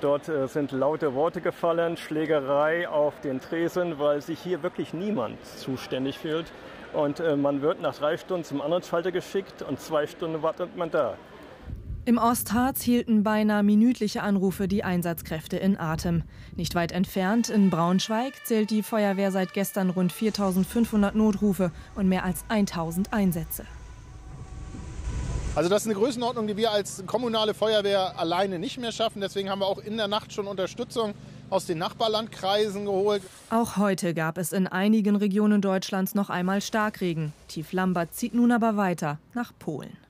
Dort 0.01 0.27
äh, 0.27 0.47
sind 0.47 0.73
laute 0.73 1.13
Worte 1.13 1.39
gefallen, 1.39 1.95
Schlägerei 1.95 2.89
auf 2.89 3.21
den 3.21 3.39
Tresen, 3.39 3.97
weil 3.97 4.21
sich 4.21 4.39
hier 4.39 4.61
wirklich 4.61 4.93
niemand 4.93 5.43
zuständig 5.45 6.19
fühlt. 6.19 6.51
Und 6.91 7.21
äh, 7.21 7.37
man 7.37 7.61
wird 7.61 7.81
nach 7.81 7.95
drei 7.95 8.17
Stunden 8.17 8.43
zum 8.43 8.61
anderen 8.61 8.83
Schalter 8.83 9.13
geschickt 9.13 9.61
und 9.61 9.79
zwei 9.79 10.05
Stunden 10.05 10.41
wartet 10.43 10.75
man 10.75 10.91
da. 10.91 11.15
Im 12.07 12.17
Ostharz 12.17 12.81
hielten 12.83 13.23
beinahe 13.23 13.63
minütliche 13.63 14.23
Anrufe 14.23 14.69
die 14.69 14.85
Einsatzkräfte 14.85 15.57
in 15.57 15.77
Atem. 15.77 16.23
Nicht 16.55 16.73
weit 16.73 16.93
entfernt, 16.93 17.49
in 17.49 17.69
Braunschweig, 17.69 18.33
zählt 18.45 18.69
die 18.69 18.81
Feuerwehr 18.81 19.33
seit 19.33 19.53
gestern 19.53 19.89
rund 19.89 20.13
4500 20.13 21.15
Notrufe 21.15 21.73
und 21.95 22.07
mehr 22.07 22.23
als 22.23 22.45
1000 22.47 23.11
Einsätze. 23.11 23.65
Also 25.53 25.69
das 25.69 25.81
ist 25.81 25.87
eine 25.87 25.95
Größenordnung, 25.95 26.47
die 26.47 26.55
wir 26.55 26.71
als 26.71 27.03
kommunale 27.05 27.53
Feuerwehr 27.53 28.17
alleine 28.17 28.57
nicht 28.57 28.77
mehr 28.79 28.93
schaffen. 28.93 29.19
Deswegen 29.19 29.49
haben 29.49 29.59
wir 29.59 29.67
auch 29.67 29.79
in 29.79 29.97
der 29.97 30.07
Nacht 30.07 30.31
schon 30.31 30.47
Unterstützung 30.47 31.13
aus 31.49 31.65
den 31.65 31.77
Nachbarlandkreisen 31.77 32.85
geholt. 32.85 33.21
Auch 33.49 33.75
heute 33.75 34.13
gab 34.13 34.37
es 34.37 34.53
in 34.53 34.67
einigen 34.67 35.17
Regionen 35.17 35.61
Deutschlands 35.61 36.15
noch 36.15 36.29
einmal 36.29 36.61
Starkregen. 36.61 37.33
Tief 37.49 37.73
Lambert 37.73 38.13
zieht 38.13 38.33
nun 38.33 38.53
aber 38.53 38.77
weiter 38.77 39.19
nach 39.33 39.51
Polen. 39.59 40.06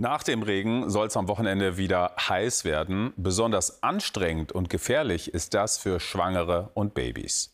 Nach 0.00 0.22
dem 0.22 0.42
Regen 0.42 0.88
soll 0.88 1.08
es 1.08 1.16
am 1.18 1.28
Wochenende 1.28 1.76
wieder 1.76 2.14
heiß 2.18 2.64
werden. 2.64 3.12
Besonders 3.18 3.82
anstrengend 3.82 4.50
und 4.50 4.70
gefährlich 4.70 5.34
ist 5.34 5.52
das 5.52 5.76
für 5.76 6.00
Schwangere 6.00 6.70
und 6.72 6.94
Babys. 6.94 7.52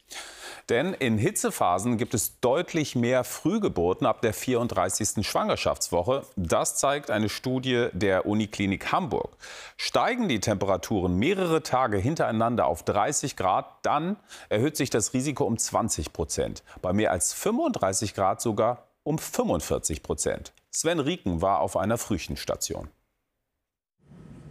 Denn 0.69 0.95
in 0.95 1.19
Hitzephasen 1.19 1.97
gibt 1.97 2.15
es 2.15 2.39
deutlich 2.39 2.95
mehr 2.95 3.25
Frühgeburten 3.25 4.07
ab 4.07 4.21
der 4.23 4.33
34. 4.33 5.27
Schwangerschaftswoche. 5.27 6.23
Das 6.37 6.77
zeigt 6.77 7.11
eine 7.11 7.29
Studie 7.29 7.89
der 7.93 8.27
Uniklinik 8.27 8.93
Hamburg. 8.93 9.37
Steigen 9.77 10.29
die 10.29 10.39
Temperaturen 10.39 11.17
mehrere 11.17 11.65
Tage 11.65 11.99
hintereinander 11.99 12.67
auf 12.67 12.85
30 12.85 13.35
Grad, 13.35 13.67
dann 13.83 14.17
erhöht 14.49 14.77
sich 14.77 14.91
das 14.91 15.15
Risiko 15.15 15.43
um 15.43 15.59
20 15.59 16.13
Prozent. 16.13 16.63
Bei 16.81 16.93
mehr 16.93 17.11
als 17.11 17.33
35 17.33 18.15
Grad 18.15 18.41
sogar 18.41 18.86
um 19.07 19.19
45 19.19 20.03
Prozent. 20.03 20.53
Sven 20.73 20.99
Rieken 20.99 21.41
war 21.41 21.61
auf 21.61 21.77
einer 21.77 21.97
Frühchenstation. 21.97 22.89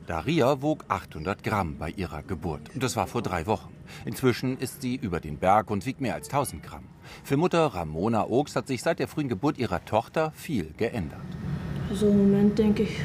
Daria 0.07 0.61
wog 0.61 0.85
800 0.87 1.43
Gramm 1.43 1.77
bei 1.77 1.89
ihrer 1.89 2.23
Geburt. 2.23 2.61
Und 2.73 2.81
das 2.81 2.95
war 2.95 3.07
vor 3.07 3.21
drei 3.21 3.47
Wochen. 3.47 3.73
Inzwischen 4.05 4.57
ist 4.57 4.81
sie 4.81 4.95
über 4.95 5.19
den 5.19 5.39
Berg 5.39 5.69
und 5.71 5.85
wiegt 5.85 5.99
mehr 5.99 6.13
als 6.13 6.27
1000 6.29 6.63
Gramm. 6.63 6.85
Für 7.23 7.35
Mutter 7.35 7.65
Ramona 7.65 8.27
Oaks 8.27 8.55
hat 8.55 8.67
sich 8.67 8.81
seit 8.81 8.99
der 8.99 9.09
frühen 9.09 9.27
Geburt 9.27 9.57
ihrer 9.57 9.83
Tochter 9.83 10.31
viel 10.35 10.73
geändert. 10.77 11.19
Also 11.89 12.07
im 12.07 12.17
Moment 12.17 12.57
denke 12.57 12.83
ich 12.83 13.01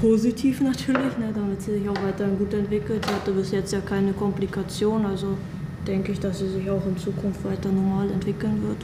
positiv 0.00 0.62
natürlich, 0.62 1.18
ne, 1.18 1.30
damit 1.34 1.60
sie 1.60 1.78
sich 1.78 1.88
auch 1.88 2.02
weiterhin 2.02 2.38
gut 2.38 2.54
entwickelt. 2.54 3.04
Sie 3.04 3.12
hatte 3.12 3.32
bis 3.32 3.50
jetzt 3.50 3.72
ja 3.72 3.80
keine 3.80 4.14
Komplikation, 4.14 5.04
also 5.04 5.36
denke 5.86 6.12
ich, 6.12 6.20
dass 6.20 6.38
sie 6.38 6.48
sich 6.48 6.70
auch 6.70 6.86
in 6.86 6.96
Zukunft 6.96 7.44
weiter 7.44 7.70
normal 7.70 8.10
entwickeln 8.10 8.62
wird. 8.66 8.78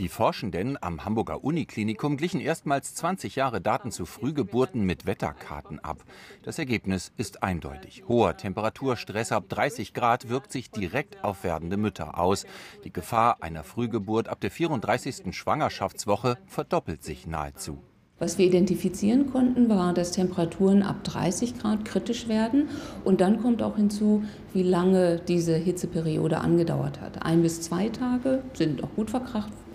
Die 0.00 0.08
Forschenden 0.08 0.82
am 0.82 1.04
Hamburger 1.04 1.44
Uniklinikum 1.44 2.16
glichen 2.16 2.40
erstmals 2.40 2.94
20 2.94 3.36
Jahre 3.36 3.60
Daten 3.60 3.90
zu 3.90 4.06
Frühgeburten 4.06 4.86
mit 4.86 5.04
Wetterkarten 5.04 5.78
ab. 5.78 6.02
Das 6.42 6.58
Ergebnis 6.58 7.12
ist 7.18 7.42
eindeutig. 7.42 8.04
Hoher 8.08 8.34
Temperaturstress 8.34 9.30
ab 9.30 9.50
30 9.50 9.92
Grad 9.92 10.30
wirkt 10.30 10.52
sich 10.52 10.70
direkt 10.70 11.22
auf 11.22 11.44
werdende 11.44 11.76
Mütter 11.76 12.18
aus. 12.18 12.46
Die 12.82 12.94
Gefahr 12.94 13.42
einer 13.42 13.62
Frühgeburt 13.62 14.28
ab 14.28 14.40
der 14.40 14.50
34. 14.50 15.36
Schwangerschaftswoche 15.36 16.38
verdoppelt 16.46 17.04
sich 17.04 17.26
nahezu. 17.26 17.82
Was 18.20 18.36
wir 18.36 18.44
identifizieren 18.44 19.32
konnten, 19.32 19.70
war, 19.70 19.94
dass 19.94 20.12
Temperaturen 20.12 20.82
ab 20.82 21.02
30 21.04 21.58
Grad 21.58 21.86
kritisch 21.86 22.28
werden. 22.28 22.68
Und 23.02 23.22
dann 23.22 23.40
kommt 23.40 23.62
auch 23.62 23.76
hinzu, 23.76 24.22
wie 24.52 24.62
lange 24.62 25.18
diese 25.26 25.56
Hitzeperiode 25.56 26.38
angedauert 26.38 27.00
hat. 27.00 27.22
Ein 27.22 27.40
bis 27.40 27.62
zwei 27.62 27.88
Tage 27.88 28.42
sind 28.52 28.84
auch 28.84 28.94
gut 28.94 29.10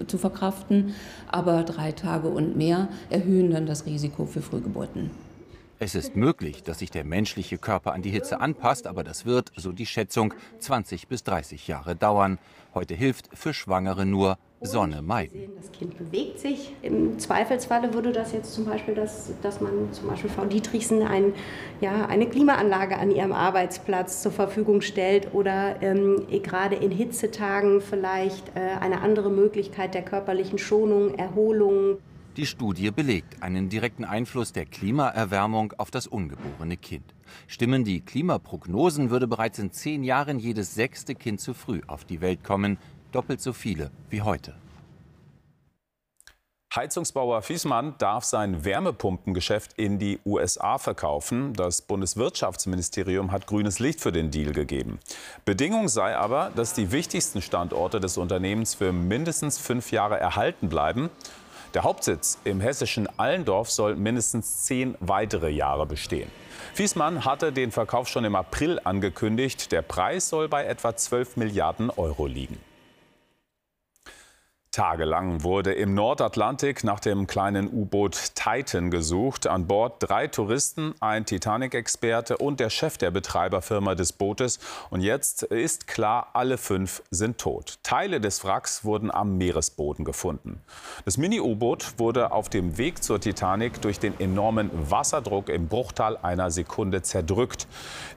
zu 0.06 0.18
verkraften, 0.20 0.94
aber 1.28 1.64
drei 1.64 1.92
Tage 1.92 2.28
und 2.28 2.56
mehr 2.56 2.88
erhöhen 3.10 3.50
dann 3.50 3.66
das 3.66 3.88
Risiko 3.88 4.28
für 4.28 4.44
Frühgeburten. 4.44 5.10
Es 5.80 5.96
ist 5.96 6.16
möglich, 6.16 6.62
dass 6.62 6.80
sich 6.80 6.92
der 6.92 7.04
menschliche 7.04 7.58
Körper 7.58 7.94
an 7.94 8.04
die 8.04 8.12
Hitze 8.12 8.40
anpasst, 8.40 8.86
aber 8.86 9.04
das 9.04 9.25
wird, 9.25 9.52
so 9.58 9.72
die 9.72 9.88
Schätzung, 9.88 10.36
20 10.60 11.08
bis 11.08 11.24
30 11.24 11.68
Jahre 11.68 11.96
dauern. 11.96 12.38
Heute 12.75 12.94
hilft 12.94 13.28
für 13.34 13.56
Schwangere 13.56 14.06
nur 14.06 14.38
Sonne 14.65 15.01
meiden. 15.01 15.50
Das 15.55 15.72
Kind 15.72 15.98
bewegt 15.98 16.39
sich. 16.39 16.74
Im 16.81 17.19
Zweifelsfalle 17.19 17.93
würde 17.93 18.12
das 18.12 18.31
jetzt 18.31 18.53
zum 18.53 18.65
Beispiel, 18.65 18.95
dass, 18.95 19.31
dass 19.41 19.62
man 19.62 19.91
zum 19.91 20.07
Beispiel 20.10 20.29
Frau 20.29 20.45
Dietrichsen 20.45 21.01
ein, 21.01 21.34
ja, 21.81 22.05
eine 22.05 22.27
Klimaanlage 22.27 22.98
an 22.98 23.12
ihrem 23.12 23.31
Arbeitsplatz 23.31 24.22
zur 24.22 24.31
Verfügung 24.31 24.81
stellt 24.81 25.34
oder 25.34 25.81
ähm, 25.81 26.25
gerade 26.43 26.75
in 26.75 26.91
Hitzetagen 26.91 27.81
vielleicht 27.81 28.55
äh, 28.55 28.79
eine 28.79 29.01
andere 29.01 29.29
Möglichkeit 29.29 29.93
der 29.93 30.03
körperlichen 30.03 30.57
Schonung, 30.57 31.15
Erholung. 31.15 31.98
Die 32.38 32.45
Studie 32.45 32.91
belegt 32.91 33.41
einen 33.41 33.69
direkten 33.69 34.03
Einfluss 34.03 34.51
der 34.51 34.65
Klimaerwärmung 34.65 35.72
auf 35.77 35.89
das 35.89 36.05
ungeborene 36.05 36.75
Kind. 36.75 37.15
Stimmen 37.48 37.86
die 37.86 38.01
Klimaprognosen, 38.01 39.10
würde 39.10 39.25
bereits 39.25 39.57
in 39.57 39.72
zehn 39.72 40.03
Jahren 40.03 40.38
jedes 40.38 40.75
sechste 40.75 41.15
Kind 41.15 41.39
zu 41.39 41.53
früh 41.53 41.79
auf 41.88 42.03
die 42.03 42.19
Welt 42.19 42.43
kommen, 42.43 42.77
doppelt 43.15 43.41
so 43.41 43.53
viele 43.53 43.91
wie 44.10 44.22
heute. 44.22 44.53
Heizungsbauer 46.75 47.41
Fiesmann 47.41 47.95
darf 48.00 48.25
sein 48.25 48.65
Wärmepumpengeschäft 48.65 49.74
in 49.77 49.98
die 49.98 50.19
USA 50.25 50.77
verkaufen. 50.77 51.53
Das 51.53 51.81
Bundeswirtschaftsministerium 51.81 53.31
hat 53.31 53.48
grünes 53.48 53.79
Licht 53.79 54.01
für 54.01 54.12
den 54.12 54.29
Deal 54.29 54.51
gegeben. 54.51 55.00
Bedingung 55.45 55.88
sei 55.88 56.17
aber, 56.17 56.51
dass 56.53 56.74
die 56.74 56.91
wichtigsten 56.91 57.41
Standorte 57.41 58.01
des 58.01 58.17
Unternehmens 58.17 58.75
für 58.75 58.91
mindestens 58.91 59.57
fünf 59.57 59.93
Jahre 59.93 60.19
erhalten 60.19 60.67
bleiben. 60.67 61.10
Der 61.74 61.84
Hauptsitz 61.84 62.39
im 62.43 62.60
hessischen 62.60 63.07
Allendorf 63.17 63.72
soll 63.72 63.95
mindestens 63.95 64.63
zehn 64.63 64.95
weitere 65.00 65.50
Jahre 65.50 65.86
bestehen. 65.86 66.29
Fiesmann 66.74 67.24
hatte 67.24 67.53
den 67.53 67.72
Verkauf 67.72 68.10
schon 68.10 68.25
im 68.25 68.36
April 68.36 68.81
angekündigt. 68.84 69.72
Der 69.72 69.81
Preis 69.81 70.27
soll 70.27 70.50
bei 70.50 70.65
etwa 70.65 70.93
12 70.93 71.38
Milliarden 71.38 71.89
Euro 71.89 72.27
liegen. 72.27 72.57
Tagelang 74.75 75.41
wurde 75.44 75.72
im 75.72 75.94
Nordatlantik 75.94 76.84
nach 76.84 77.00
dem 77.00 77.27
kleinen 77.27 77.72
U-Boot 77.72 78.36
Titan 78.36 78.91
gesucht. 78.91 79.48
An 79.48 79.67
Bord 79.67 80.03
drei 80.03 80.27
Touristen, 80.27 80.94
ein 81.00 81.25
Titanic-Experte 81.25 82.36
und 82.36 82.60
der 82.60 82.70
Chef 82.70 82.98
der 82.98 83.10
Betreiberfirma 83.10 83.96
des 83.96 84.12
Bootes. 84.12 84.60
Und 84.89 85.00
jetzt 85.00 85.44
ist 85.44 85.88
klar, 85.88 86.27
alle 86.34 86.58
fünf 86.58 87.03
sind 87.10 87.38
tot. 87.38 87.79
Teile 87.84 88.20
des 88.20 88.44
Wracks 88.44 88.84
wurden 88.84 89.12
am 89.12 89.38
Meeresboden 89.38 90.03
gefunden. 90.03 90.60
Das 91.05 91.15
Mini-U-Boot 91.15 91.94
wurde 91.98 92.34
auf 92.34 92.50
dem 92.50 92.77
Weg 92.77 93.01
zur 93.01 93.22
Titanic 93.22 93.82
durch 93.82 94.00
den 94.00 94.20
enormen 94.20 94.70
Wasserdruck 94.91 95.48
im 95.48 95.70
Bruchteil 95.70 96.17
einer 96.17 96.51
Sekunde 96.51 97.01
zerdrückt. 97.01 97.65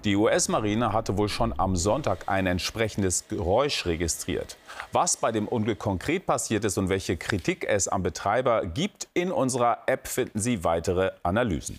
Die 0.03 0.17
US-Marine 0.17 0.93
hatte 0.93 1.19
wohl 1.19 1.29
schon 1.29 1.55
am 1.57 1.77
Sonntag 1.77 2.25
ein 2.27 2.49
entsprechendes 2.49 3.29
Geräusch 3.29 3.87
registriert. 3.87 4.57
Was 4.91 5.17
bei 5.17 5.31
dem 5.31 5.47
Unglück 5.47 5.79
konkret 5.79 6.27
passiert 6.27 6.48
ist 6.64 6.78
und 6.78 6.88
welche 6.88 7.17
Kritik 7.17 7.64
es 7.69 7.88
am 7.88 8.02
Betreiber 8.02 8.67
gibt, 8.67 9.09
in 9.14 9.31
unserer 9.31 9.83
App 9.87 10.09
finden 10.09 10.38
Sie 10.38 10.64
weitere 10.64 11.12
Analysen. 11.23 11.78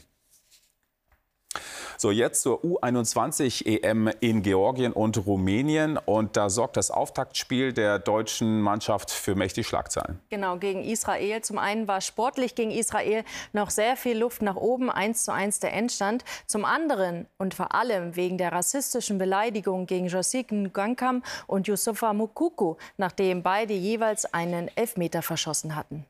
So, 2.01 2.11
jetzt 2.11 2.43
zur 2.43 2.63
U21 2.63 3.65
EM 3.65 4.09
in 4.21 4.41
Georgien 4.41 4.93
und 4.93 5.17
Rumänien. 5.25 5.97
Und 5.97 6.37
da 6.37 6.49
sorgt 6.49 6.77
das 6.77 6.91
Auftaktspiel 6.91 7.73
der 7.73 7.99
deutschen 7.99 8.61
Mannschaft 8.61 9.11
für 9.11 9.35
mächtige 9.35 9.67
Schlagzeilen. 9.67 10.17
Genau, 10.29 10.55
gegen 10.55 10.85
Israel. 10.85 11.41
Zum 11.41 11.57
einen 11.57 11.89
war 11.89 11.99
sportlich 11.99 12.55
gegen 12.55 12.71
Israel 12.71 13.25
noch 13.51 13.69
sehr 13.69 13.97
viel 13.97 14.17
Luft 14.17 14.41
nach 14.41 14.55
oben, 14.55 14.89
1 14.89 15.25
zu 15.25 15.33
1 15.33 15.59
der 15.59 15.73
Endstand. 15.73 16.23
Zum 16.45 16.63
anderen 16.63 17.27
und 17.37 17.53
vor 17.53 17.75
allem 17.75 18.15
wegen 18.15 18.37
der 18.37 18.53
rassistischen 18.53 19.17
Beleidigung 19.17 19.85
gegen 19.85 20.07
Josik 20.07 20.53
Ngankam 20.53 21.21
und 21.47 21.67
Yusufa 21.67 22.13
Mukuku, 22.13 22.75
nachdem 22.95 23.43
beide 23.43 23.73
jeweils 23.73 24.23
einen 24.33 24.71
Elfmeter 24.73 25.21
verschossen 25.21 25.75
hatten. 25.75 26.05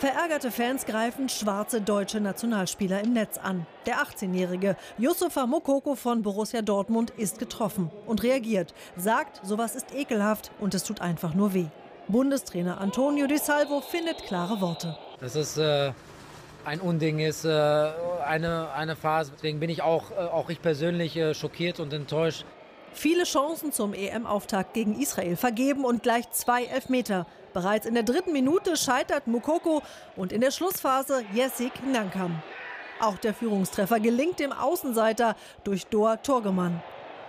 Verärgerte 0.00 0.50
Fans 0.50 0.86
greifen 0.86 1.28
schwarze 1.28 1.82
deutsche 1.82 2.22
Nationalspieler 2.22 3.04
im 3.04 3.12
Netz 3.12 3.36
an. 3.36 3.66
Der 3.84 3.96
18-jährige 3.96 4.74
Yusufa 4.96 5.46
Mokoko 5.46 5.94
von 5.94 6.22
Borussia 6.22 6.62
Dortmund 6.62 7.10
ist 7.18 7.38
getroffen 7.38 7.90
und 8.06 8.22
reagiert, 8.22 8.72
sagt, 8.96 9.42
sowas 9.44 9.76
ist 9.76 9.94
ekelhaft 9.94 10.52
und 10.58 10.72
es 10.72 10.84
tut 10.84 11.02
einfach 11.02 11.34
nur 11.34 11.52
weh. 11.52 11.66
Bundestrainer 12.08 12.80
Antonio 12.80 13.26
Di 13.26 13.36
Salvo 13.36 13.82
findet 13.82 14.22
klare 14.22 14.62
Worte. 14.62 14.96
Das 15.20 15.36
ist 15.36 15.58
äh, 15.58 15.92
ein 16.64 16.80
Unding, 16.80 17.18
ist 17.18 17.44
äh, 17.44 17.50
eine, 18.24 18.72
eine 18.72 18.96
Phase. 18.96 19.32
Deswegen 19.34 19.60
bin 19.60 19.68
ich 19.68 19.82
auch, 19.82 20.12
äh, 20.12 20.14
auch 20.14 20.48
ich 20.48 20.62
persönlich 20.62 21.14
äh, 21.18 21.34
schockiert 21.34 21.78
und 21.78 21.92
enttäuscht. 21.92 22.46
Viele 22.94 23.24
Chancen 23.24 23.70
zum 23.70 23.92
EM-Auftakt 23.92 24.72
gegen 24.72 24.98
Israel 24.98 25.36
vergeben 25.36 25.84
und 25.84 26.02
gleich 26.02 26.30
zwei 26.30 26.64
Elfmeter. 26.64 27.26
Bereits 27.52 27.86
in 27.86 27.94
der 27.94 28.04
dritten 28.04 28.32
Minute 28.32 28.76
scheitert 28.76 29.26
Mukoko 29.26 29.82
und 30.16 30.32
in 30.32 30.40
der 30.40 30.52
Schlussphase 30.52 31.24
Jessik 31.34 31.72
Nankam. 31.84 32.40
Auch 33.00 33.18
der 33.18 33.34
Führungstreffer 33.34 33.98
gelingt 33.98 34.38
dem 34.38 34.52
Außenseiter 34.52 35.34
durch 35.64 35.86
Doa 35.86 36.16
Torgemann. 36.16 36.82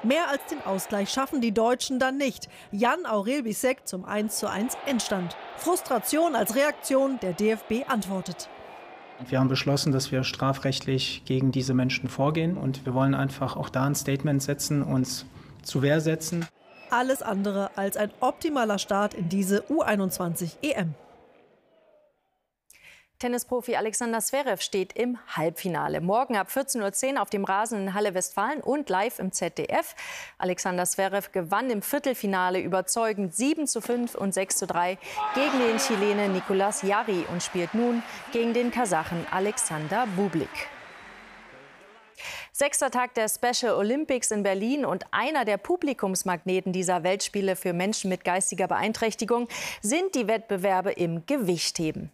Mehr 0.03 0.29
als 0.29 0.45
den 0.49 0.61
Ausgleich 0.61 1.09
schaffen 1.09 1.41
die 1.41 1.53
Deutschen 1.53 1.99
dann 1.99 2.17
nicht. 2.17 2.49
Jan 2.71 3.05
Aurel 3.05 3.43
Bisek 3.43 3.87
zum 3.87 4.03
1:1 4.03 4.75
Endstand. 4.85 5.35
Frustration 5.57 6.35
als 6.35 6.55
Reaktion, 6.55 7.19
der 7.21 7.33
DFB 7.33 7.87
antwortet. 7.87 8.49
Wir 9.27 9.39
haben 9.39 9.49
beschlossen, 9.49 9.91
dass 9.91 10.11
wir 10.11 10.23
strafrechtlich 10.23 11.23
gegen 11.25 11.51
diese 11.51 11.75
Menschen 11.75 12.09
vorgehen 12.09 12.57
und 12.57 12.85
wir 12.85 12.93
wollen 12.93 13.13
einfach 13.13 13.55
auch 13.55 13.69
da 13.69 13.85
ein 13.85 13.95
Statement 13.95 14.41
setzen, 14.41 14.81
uns 14.81 15.25
zu 15.63 15.83
Wehr 15.83 16.01
setzen 16.01 16.47
alles 16.91 17.21
andere 17.21 17.71
als 17.75 17.97
ein 17.97 18.11
optimaler 18.19 18.79
Start 18.79 19.13
in 19.13 19.29
diese 19.29 19.61
U21 19.63 20.57
EM. 20.61 20.93
Tennisprofi 23.21 23.75
Alexander 23.75 24.19
Zverev 24.19 24.63
steht 24.63 24.93
im 24.93 25.19
Halbfinale. 25.37 26.01
Morgen 26.01 26.35
ab 26.37 26.47
14.10 26.49 27.13
Uhr 27.13 27.21
auf 27.21 27.29
dem 27.29 27.45
Rasen 27.45 27.83
in 27.83 27.93
Halle 27.93 28.15
Westfalen 28.15 28.61
und 28.61 28.89
live 28.89 29.19
im 29.19 29.31
ZDF. 29.31 29.95
Alexander 30.39 30.85
Zverev 30.85 31.29
gewann 31.31 31.69
im 31.69 31.83
Viertelfinale 31.83 32.59
überzeugend 32.59 33.35
7 33.35 33.67
zu 33.67 33.79
5 33.79 34.15
und 34.15 34.33
6 34.33 34.57
zu 34.57 34.65
3 34.65 34.97
gegen 35.35 35.59
den 35.59 35.77
Chilenen 35.77 36.33
Nicolas 36.33 36.81
Jarry 36.81 37.23
und 37.31 37.43
spielt 37.43 37.75
nun 37.75 38.01
gegen 38.31 38.55
den 38.55 38.71
Kasachen 38.71 39.27
Alexander 39.29 40.07
Bublik. 40.15 40.49
Sechster 42.61 42.91
Tag 42.91 43.15
der 43.15 43.27
Special 43.27 43.73
Olympics 43.73 44.29
in 44.29 44.43
Berlin 44.43 44.85
und 44.85 45.05
einer 45.09 45.45
der 45.45 45.57
Publikumsmagneten 45.57 46.71
dieser 46.71 47.01
Weltspiele 47.01 47.55
für 47.55 47.73
Menschen 47.73 48.07
mit 48.07 48.23
geistiger 48.23 48.67
Beeinträchtigung 48.67 49.47
sind 49.81 50.13
die 50.13 50.27
Wettbewerbe 50.27 50.91
im 50.91 51.25
Gewichtheben. 51.25 52.11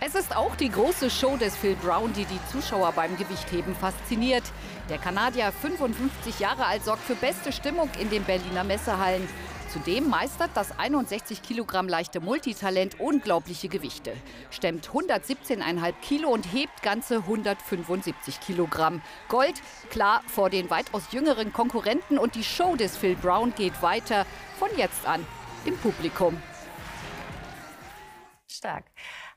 Es 0.00 0.14
ist 0.14 0.36
auch 0.36 0.54
die 0.54 0.70
große 0.70 1.10
Show 1.10 1.36
des 1.36 1.56
Phil 1.56 1.74
Brown, 1.74 2.12
die 2.12 2.24
die 2.24 2.38
Zuschauer 2.52 2.92
beim 2.92 3.16
Gewichtheben 3.16 3.74
fasziniert. 3.74 4.44
Der 4.88 4.98
Kanadier, 4.98 5.50
55 5.50 6.38
Jahre 6.38 6.66
alt, 6.66 6.84
sorgt 6.84 7.02
für 7.02 7.16
beste 7.16 7.50
Stimmung 7.50 7.90
in 8.00 8.10
den 8.10 8.22
Berliner 8.22 8.62
Messehallen. 8.62 9.28
Zudem 9.72 10.08
meistert 10.08 10.50
das 10.54 10.76
61 10.76 11.42
Kilogramm 11.42 11.86
leichte 11.86 12.18
Multitalent 12.18 12.98
unglaubliche 12.98 13.68
Gewichte, 13.68 14.12
stemmt 14.50 14.88
117,5 14.88 15.92
Kilo 16.02 16.28
und 16.28 16.52
hebt 16.52 16.82
ganze 16.82 17.18
175 17.18 18.40
Kilogramm. 18.40 19.00
Gold, 19.28 19.62
klar 19.88 20.22
vor 20.26 20.50
den 20.50 20.70
weitaus 20.70 21.12
jüngeren 21.12 21.52
Konkurrenten 21.52 22.18
und 22.18 22.34
die 22.34 22.42
Show 22.42 22.74
des 22.74 22.96
Phil 22.96 23.14
Brown 23.14 23.54
geht 23.54 23.80
weiter, 23.80 24.26
von 24.58 24.70
jetzt 24.76 25.06
an 25.06 25.24
im 25.64 25.76
Publikum. 25.78 26.36
Stark. 28.48 28.86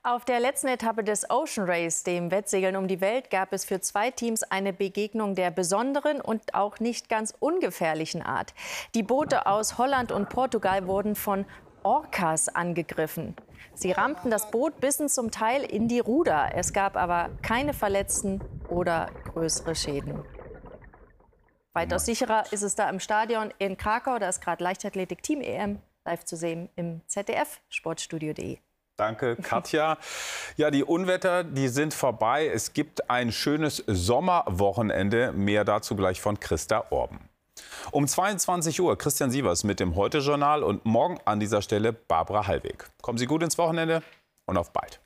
Auf 0.05 0.25
der 0.25 0.41
letzten 0.41 0.67
Etappe 0.67 1.01
des 1.01 1.29
Ocean 1.29 1.65
Race, 1.65 2.03
dem 2.03 2.29
Wettsegeln 2.29 2.75
um 2.75 2.89
die 2.89 2.99
Welt, 2.99 3.29
gab 3.29 3.53
es 3.53 3.63
für 3.63 3.79
zwei 3.79 4.11
Teams 4.11 4.43
eine 4.43 4.73
Begegnung 4.73 5.33
der 5.33 5.49
besonderen 5.49 6.19
und 6.19 6.53
auch 6.53 6.81
nicht 6.81 7.07
ganz 7.07 7.33
ungefährlichen 7.39 8.21
Art. 8.21 8.53
Die 8.95 9.03
Boote 9.03 9.47
aus 9.47 9.77
Holland 9.77 10.11
und 10.11 10.27
Portugal 10.27 10.87
wurden 10.87 11.15
von 11.15 11.45
Orcas 11.83 12.49
angegriffen. 12.49 13.33
Sie 13.75 13.93
rammten 13.93 14.29
das 14.29 14.51
Boot 14.51 14.81
bis 14.81 14.97
zum 14.97 15.31
Teil 15.31 15.63
in 15.63 15.87
die 15.87 16.01
Ruder. 16.01 16.51
Es 16.53 16.73
gab 16.73 16.97
aber 16.97 17.29
keine 17.41 17.73
Verletzten 17.73 18.41
oder 18.67 19.09
größere 19.31 19.73
Schäden. 19.73 20.21
Weitaus 21.71 22.05
sicherer 22.05 22.43
ist 22.51 22.63
es 22.63 22.75
da 22.75 22.89
im 22.89 22.99
Stadion 22.99 23.53
in 23.57 23.77
Krakau. 23.77 24.19
Da 24.19 24.27
ist 24.27 24.41
gerade 24.41 24.61
Leichtathletik 24.65 25.23
Team 25.23 25.39
EM 25.39 25.81
live 26.03 26.25
zu 26.25 26.35
sehen 26.35 26.67
im 26.75 26.99
ZDF 27.07 27.61
Sportstudio.de. 27.69 28.57
Danke, 28.97 29.35
Katja. 29.37 29.97
Ja, 30.55 30.69
die 30.69 30.83
Unwetter, 30.83 31.43
die 31.43 31.67
sind 31.67 31.95
vorbei. 31.95 32.47
Es 32.47 32.73
gibt 32.73 33.09
ein 33.09 33.31
schönes 33.31 33.83
Sommerwochenende. 33.87 35.31
Mehr 35.31 35.65
dazu 35.65 35.95
gleich 35.95 36.21
von 36.21 36.39
Christa 36.39 36.85
Orben. 36.91 37.19
Um 37.91 38.07
22 38.07 38.79
Uhr 38.81 38.97
Christian 38.97 39.31
Sievers 39.31 39.63
mit 39.63 39.79
dem 39.79 39.95
Heute-Journal 39.95 40.63
und 40.63 40.85
morgen 40.85 41.19
an 41.25 41.39
dieser 41.39 41.61
Stelle 41.61 41.91
Barbara 41.91 42.45
Hallweg. 42.45 42.87
Kommen 43.01 43.17
Sie 43.17 43.25
gut 43.25 43.41
ins 43.41 43.57
Wochenende 43.57 44.03
und 44.45 44.57
auf 44.57 44.71
bald. 44.71 45.02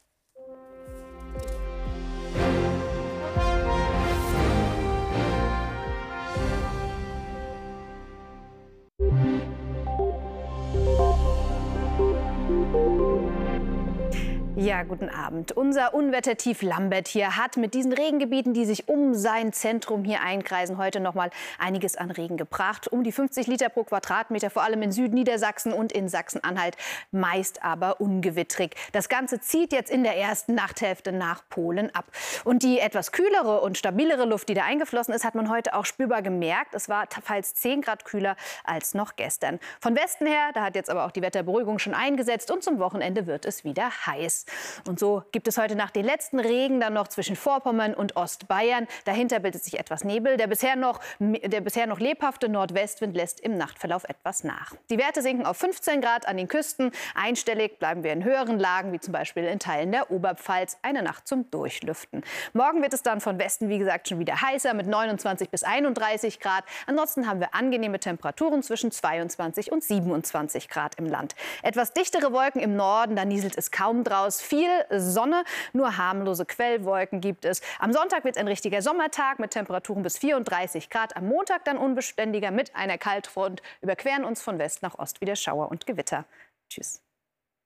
Ja, 14.59 14.81
guten 14.81 15.09
Abend. 15.09 15.51
Unser 15.51 15.93
Unwettertief 15.93 16.63
Lambert 16.63 17.07
hier 17.07 17.37
hat 17.37 17.57
mit 17.57 17.75
diesen 17.75 17.93
Regengebieten, 17.93 18.55
die 18.55 18.65
sich 18.65 18.89
um 18.89 19.13
sein 19.13 19.53
Zentrum 19.53 20.03
hier 20.03 20.21
einkreisen, 20.21 20.79
heute 20.79 20.99
noch 20.99 21.13
mal 21.13 21.29
einiges 21.59 21.95
an 21.95 22.09
Regen 22.09 22.37
gebracht. 22.37 22.87
Um 22.87 23.03
die 23.03 23.11
50 23.11 23.45
Liter 23.45 23.69
pro 23.69 23.83
Quadratmeter, 23.83 24.49
vor 24.49 24.63
allem 24.63 24.81
in 24.81 24.91
Südniedersachsen 24.91 25.73
und 25.73 25.91
in 25.91 26.09
Sachsen-Anhalt, 26.09 26.75
meist 27.11 27.63
aber 27.63 28.01
ungewittrig. 28.01 28.75
Das 28.93 29.09
Ganze 29.09 29.39
zieht 29.39 29.73
jetzt 29.73 29.91
in 29.91 30.01
der 30.01 30.17
ersten 30.17 30.55
Nachthälfte 30.55 31.11
nach 31.11 31.47
Polen 31.49 31.93
ab. 31.93 32.05
Und 32.43 32.63
die 32.63 32.79
etwas 32.79 33.11
kühlere 33.11 33.61
und 33.61 33.77
stabilere 33.77 34.25
Luft, 34.25 34.49
die 34.49 34.55
da 34.55 34.63
eingeflossen 34.63 35.13
ist, 35.13 35.23
hat 35.23 35.35
man 35.35 35.51
heute 35.51 35.75
auch 35.75 35.85
spürbar 35.85 36.23
gemerkt. 36.23 36.73
Es 36.73 36.89
war 36.89 37.07
teils 37.07 37.53
10 37.53 37.81
Grad 37.81 38.05
kühler 38.05 38.35
als 38.63 38.95
noch 38.95 39.17
gestern. 39.17 39.59
Von 39.79 39.95
Westen 39.95 40.25
her, 40.25 40.49
da 40.55 40.63
hat 40.63 40.73
jetzt 40.73 40.89
aber 40.89 41.05
auch 41.05 41.11
die 41.11 41.21
Wetterberuhigung 41.21 41.77
schon 41.77 41.93
eingesetzt 41.93 42.49
und 42.49 42.63
zum 42.63 42.79
Wochenende 42.79 43.27
wird 43.27 43.45
es 43.45 43.63
wieder 43.63 43.91
heiß. 44.07 44.46
Und 44.87 44.99
so 44.99 45.23
gibt 45.31 45.47
es 45.47 45.57
heute 45.57 45.75
nach 45.75 45.91
den 45.91 46.05
letzten 46.05 46.39
Regen 46.39 46.79
dann 46.79 46.93
noch 46.93 47.07
zwischen 47.07 47.35
Vorpommern 47.35 47.93
und 47.93 48.15
Ostbayern. 48.15 48.87
Dahinter 49.05 49.39
bildet 49.39 49.63
sich 49.63 49.79
etwas 49.79 50.03
Nebel. 50.03 50.37
Der 50.37 50.47
bisher 50.47 50.75
noch, 50.75 50.99
der 51.19 51.61
bisher 51.61 51.87
noch 51.87 51.99
lebhafte 51.99 52.49
Nordwestwind 52.49 53.15
lässt 53.15 53.39
im 53.39 53.57
Nachtverlauf 53.57 54.03
etwas 54.05 54.43
nach. 54.43 54.73
Die 54.89 54.97
Werte 54.97 55.21
sinken 55.21 55.45
auf 55.45 55.57
15 55.57 56.01
Grad 56.01 56.27
an 56.27 56.37
den 56.37 56.47
Küsten. 56.47 56.91
Einstellig 57.15 57.79
bleiben 57.79 58.03
wir 58.03 58.13
in 58.13 58.23
höheren 58.23 58.59
Lagen, 58.59 58.91
wie 58.93 58.99
zum 58.99 59.11
Beispiel 59.11 59.43
in 59.43 59.59
Teilen 59.59 59.91
der 59.91 60.11
Oberpfalz. 60.11 60.77
Eine 60.81 61.03
Nacht 61.03 61.27
zum 61.27 61.49
Durchlüften. 61.51 62.23
Morgen 62.53 62.81
wird 62.81 62.93
es 62.93 63.03
dann 63.03 63.21
von 63.21 63.39
Westen, 63.39 63.69
wie 63.69 63.79
gesagt, 63.79 64.09
schon 64.09 64.19
wieder 64.19 64.41
heißer 64.41 64.73
mit 64.73 64.87
29 64.87 65.49
bis 65.49 65.63
31 65.63 66.39
Grad. 66.39 66.63
Ansonsten 66.85 67.27
haben 67.27 67.39
wir 67.39 67.53
angenehme 67.53 67.99
Temperaturen 67.99 68.63
zwischen 68.63 68.91
22 68.91 69.71
und 69.71 69.83
27 69.83 70.69
Grad 70.69 70.95
im 70.95 71.07
Land. 71.07 71.35
Etwas 71.63 71.93
dichtere 71.93 72.31
Wolken 72.31 72.61
im 72.61 72.75
Norden, 72.75 73.15
da 73.15 73.25
nieselt 73.25 73.57
es 73.57 73.71
kaum 73.71 74.03
draus. 74.37 74.41
Viel 74.41 74.85
Sonne, 74.89 75.43
nur 75.73 75.97
harmlose 75.97 76.45
Quellwolken 76.45 77.21
gibt 77.21 77.45
es. 77.45 77.61
Am 77.79 77.93
Sonntag 77.93 78.23
wird 78.23 78.35
es 78.35 78.39
ein 78.41 78.47
richtiger 78.47 78.81
Sommertag 78.81 79.39
mit 79.39 79.51
Temperaturen 79.51 80.03
bis 80.03 80.17
34 80.17 80.89
Grad. 80.89 81.15
Am 81.15 81.27
Montag 81.27 81.65
dann 81.65 81.77
unbeständiger 81.77 82.51
mit 82.51 82.75
einer 82.75 82.97
Kaltfront. 82.97 83.61
Überqueren 83.81 84.23
uns 84.23 84.41
von 84.41 84.59
West 84.59 84.83
nach 84.83 84.97
Ost 84.97 85.21
wieder 85.21 85.35
Schauer 85.35 85.69
und 85.69 85.85
Gewitter. 85.85 86.25
Tschüss. 86.69 87.06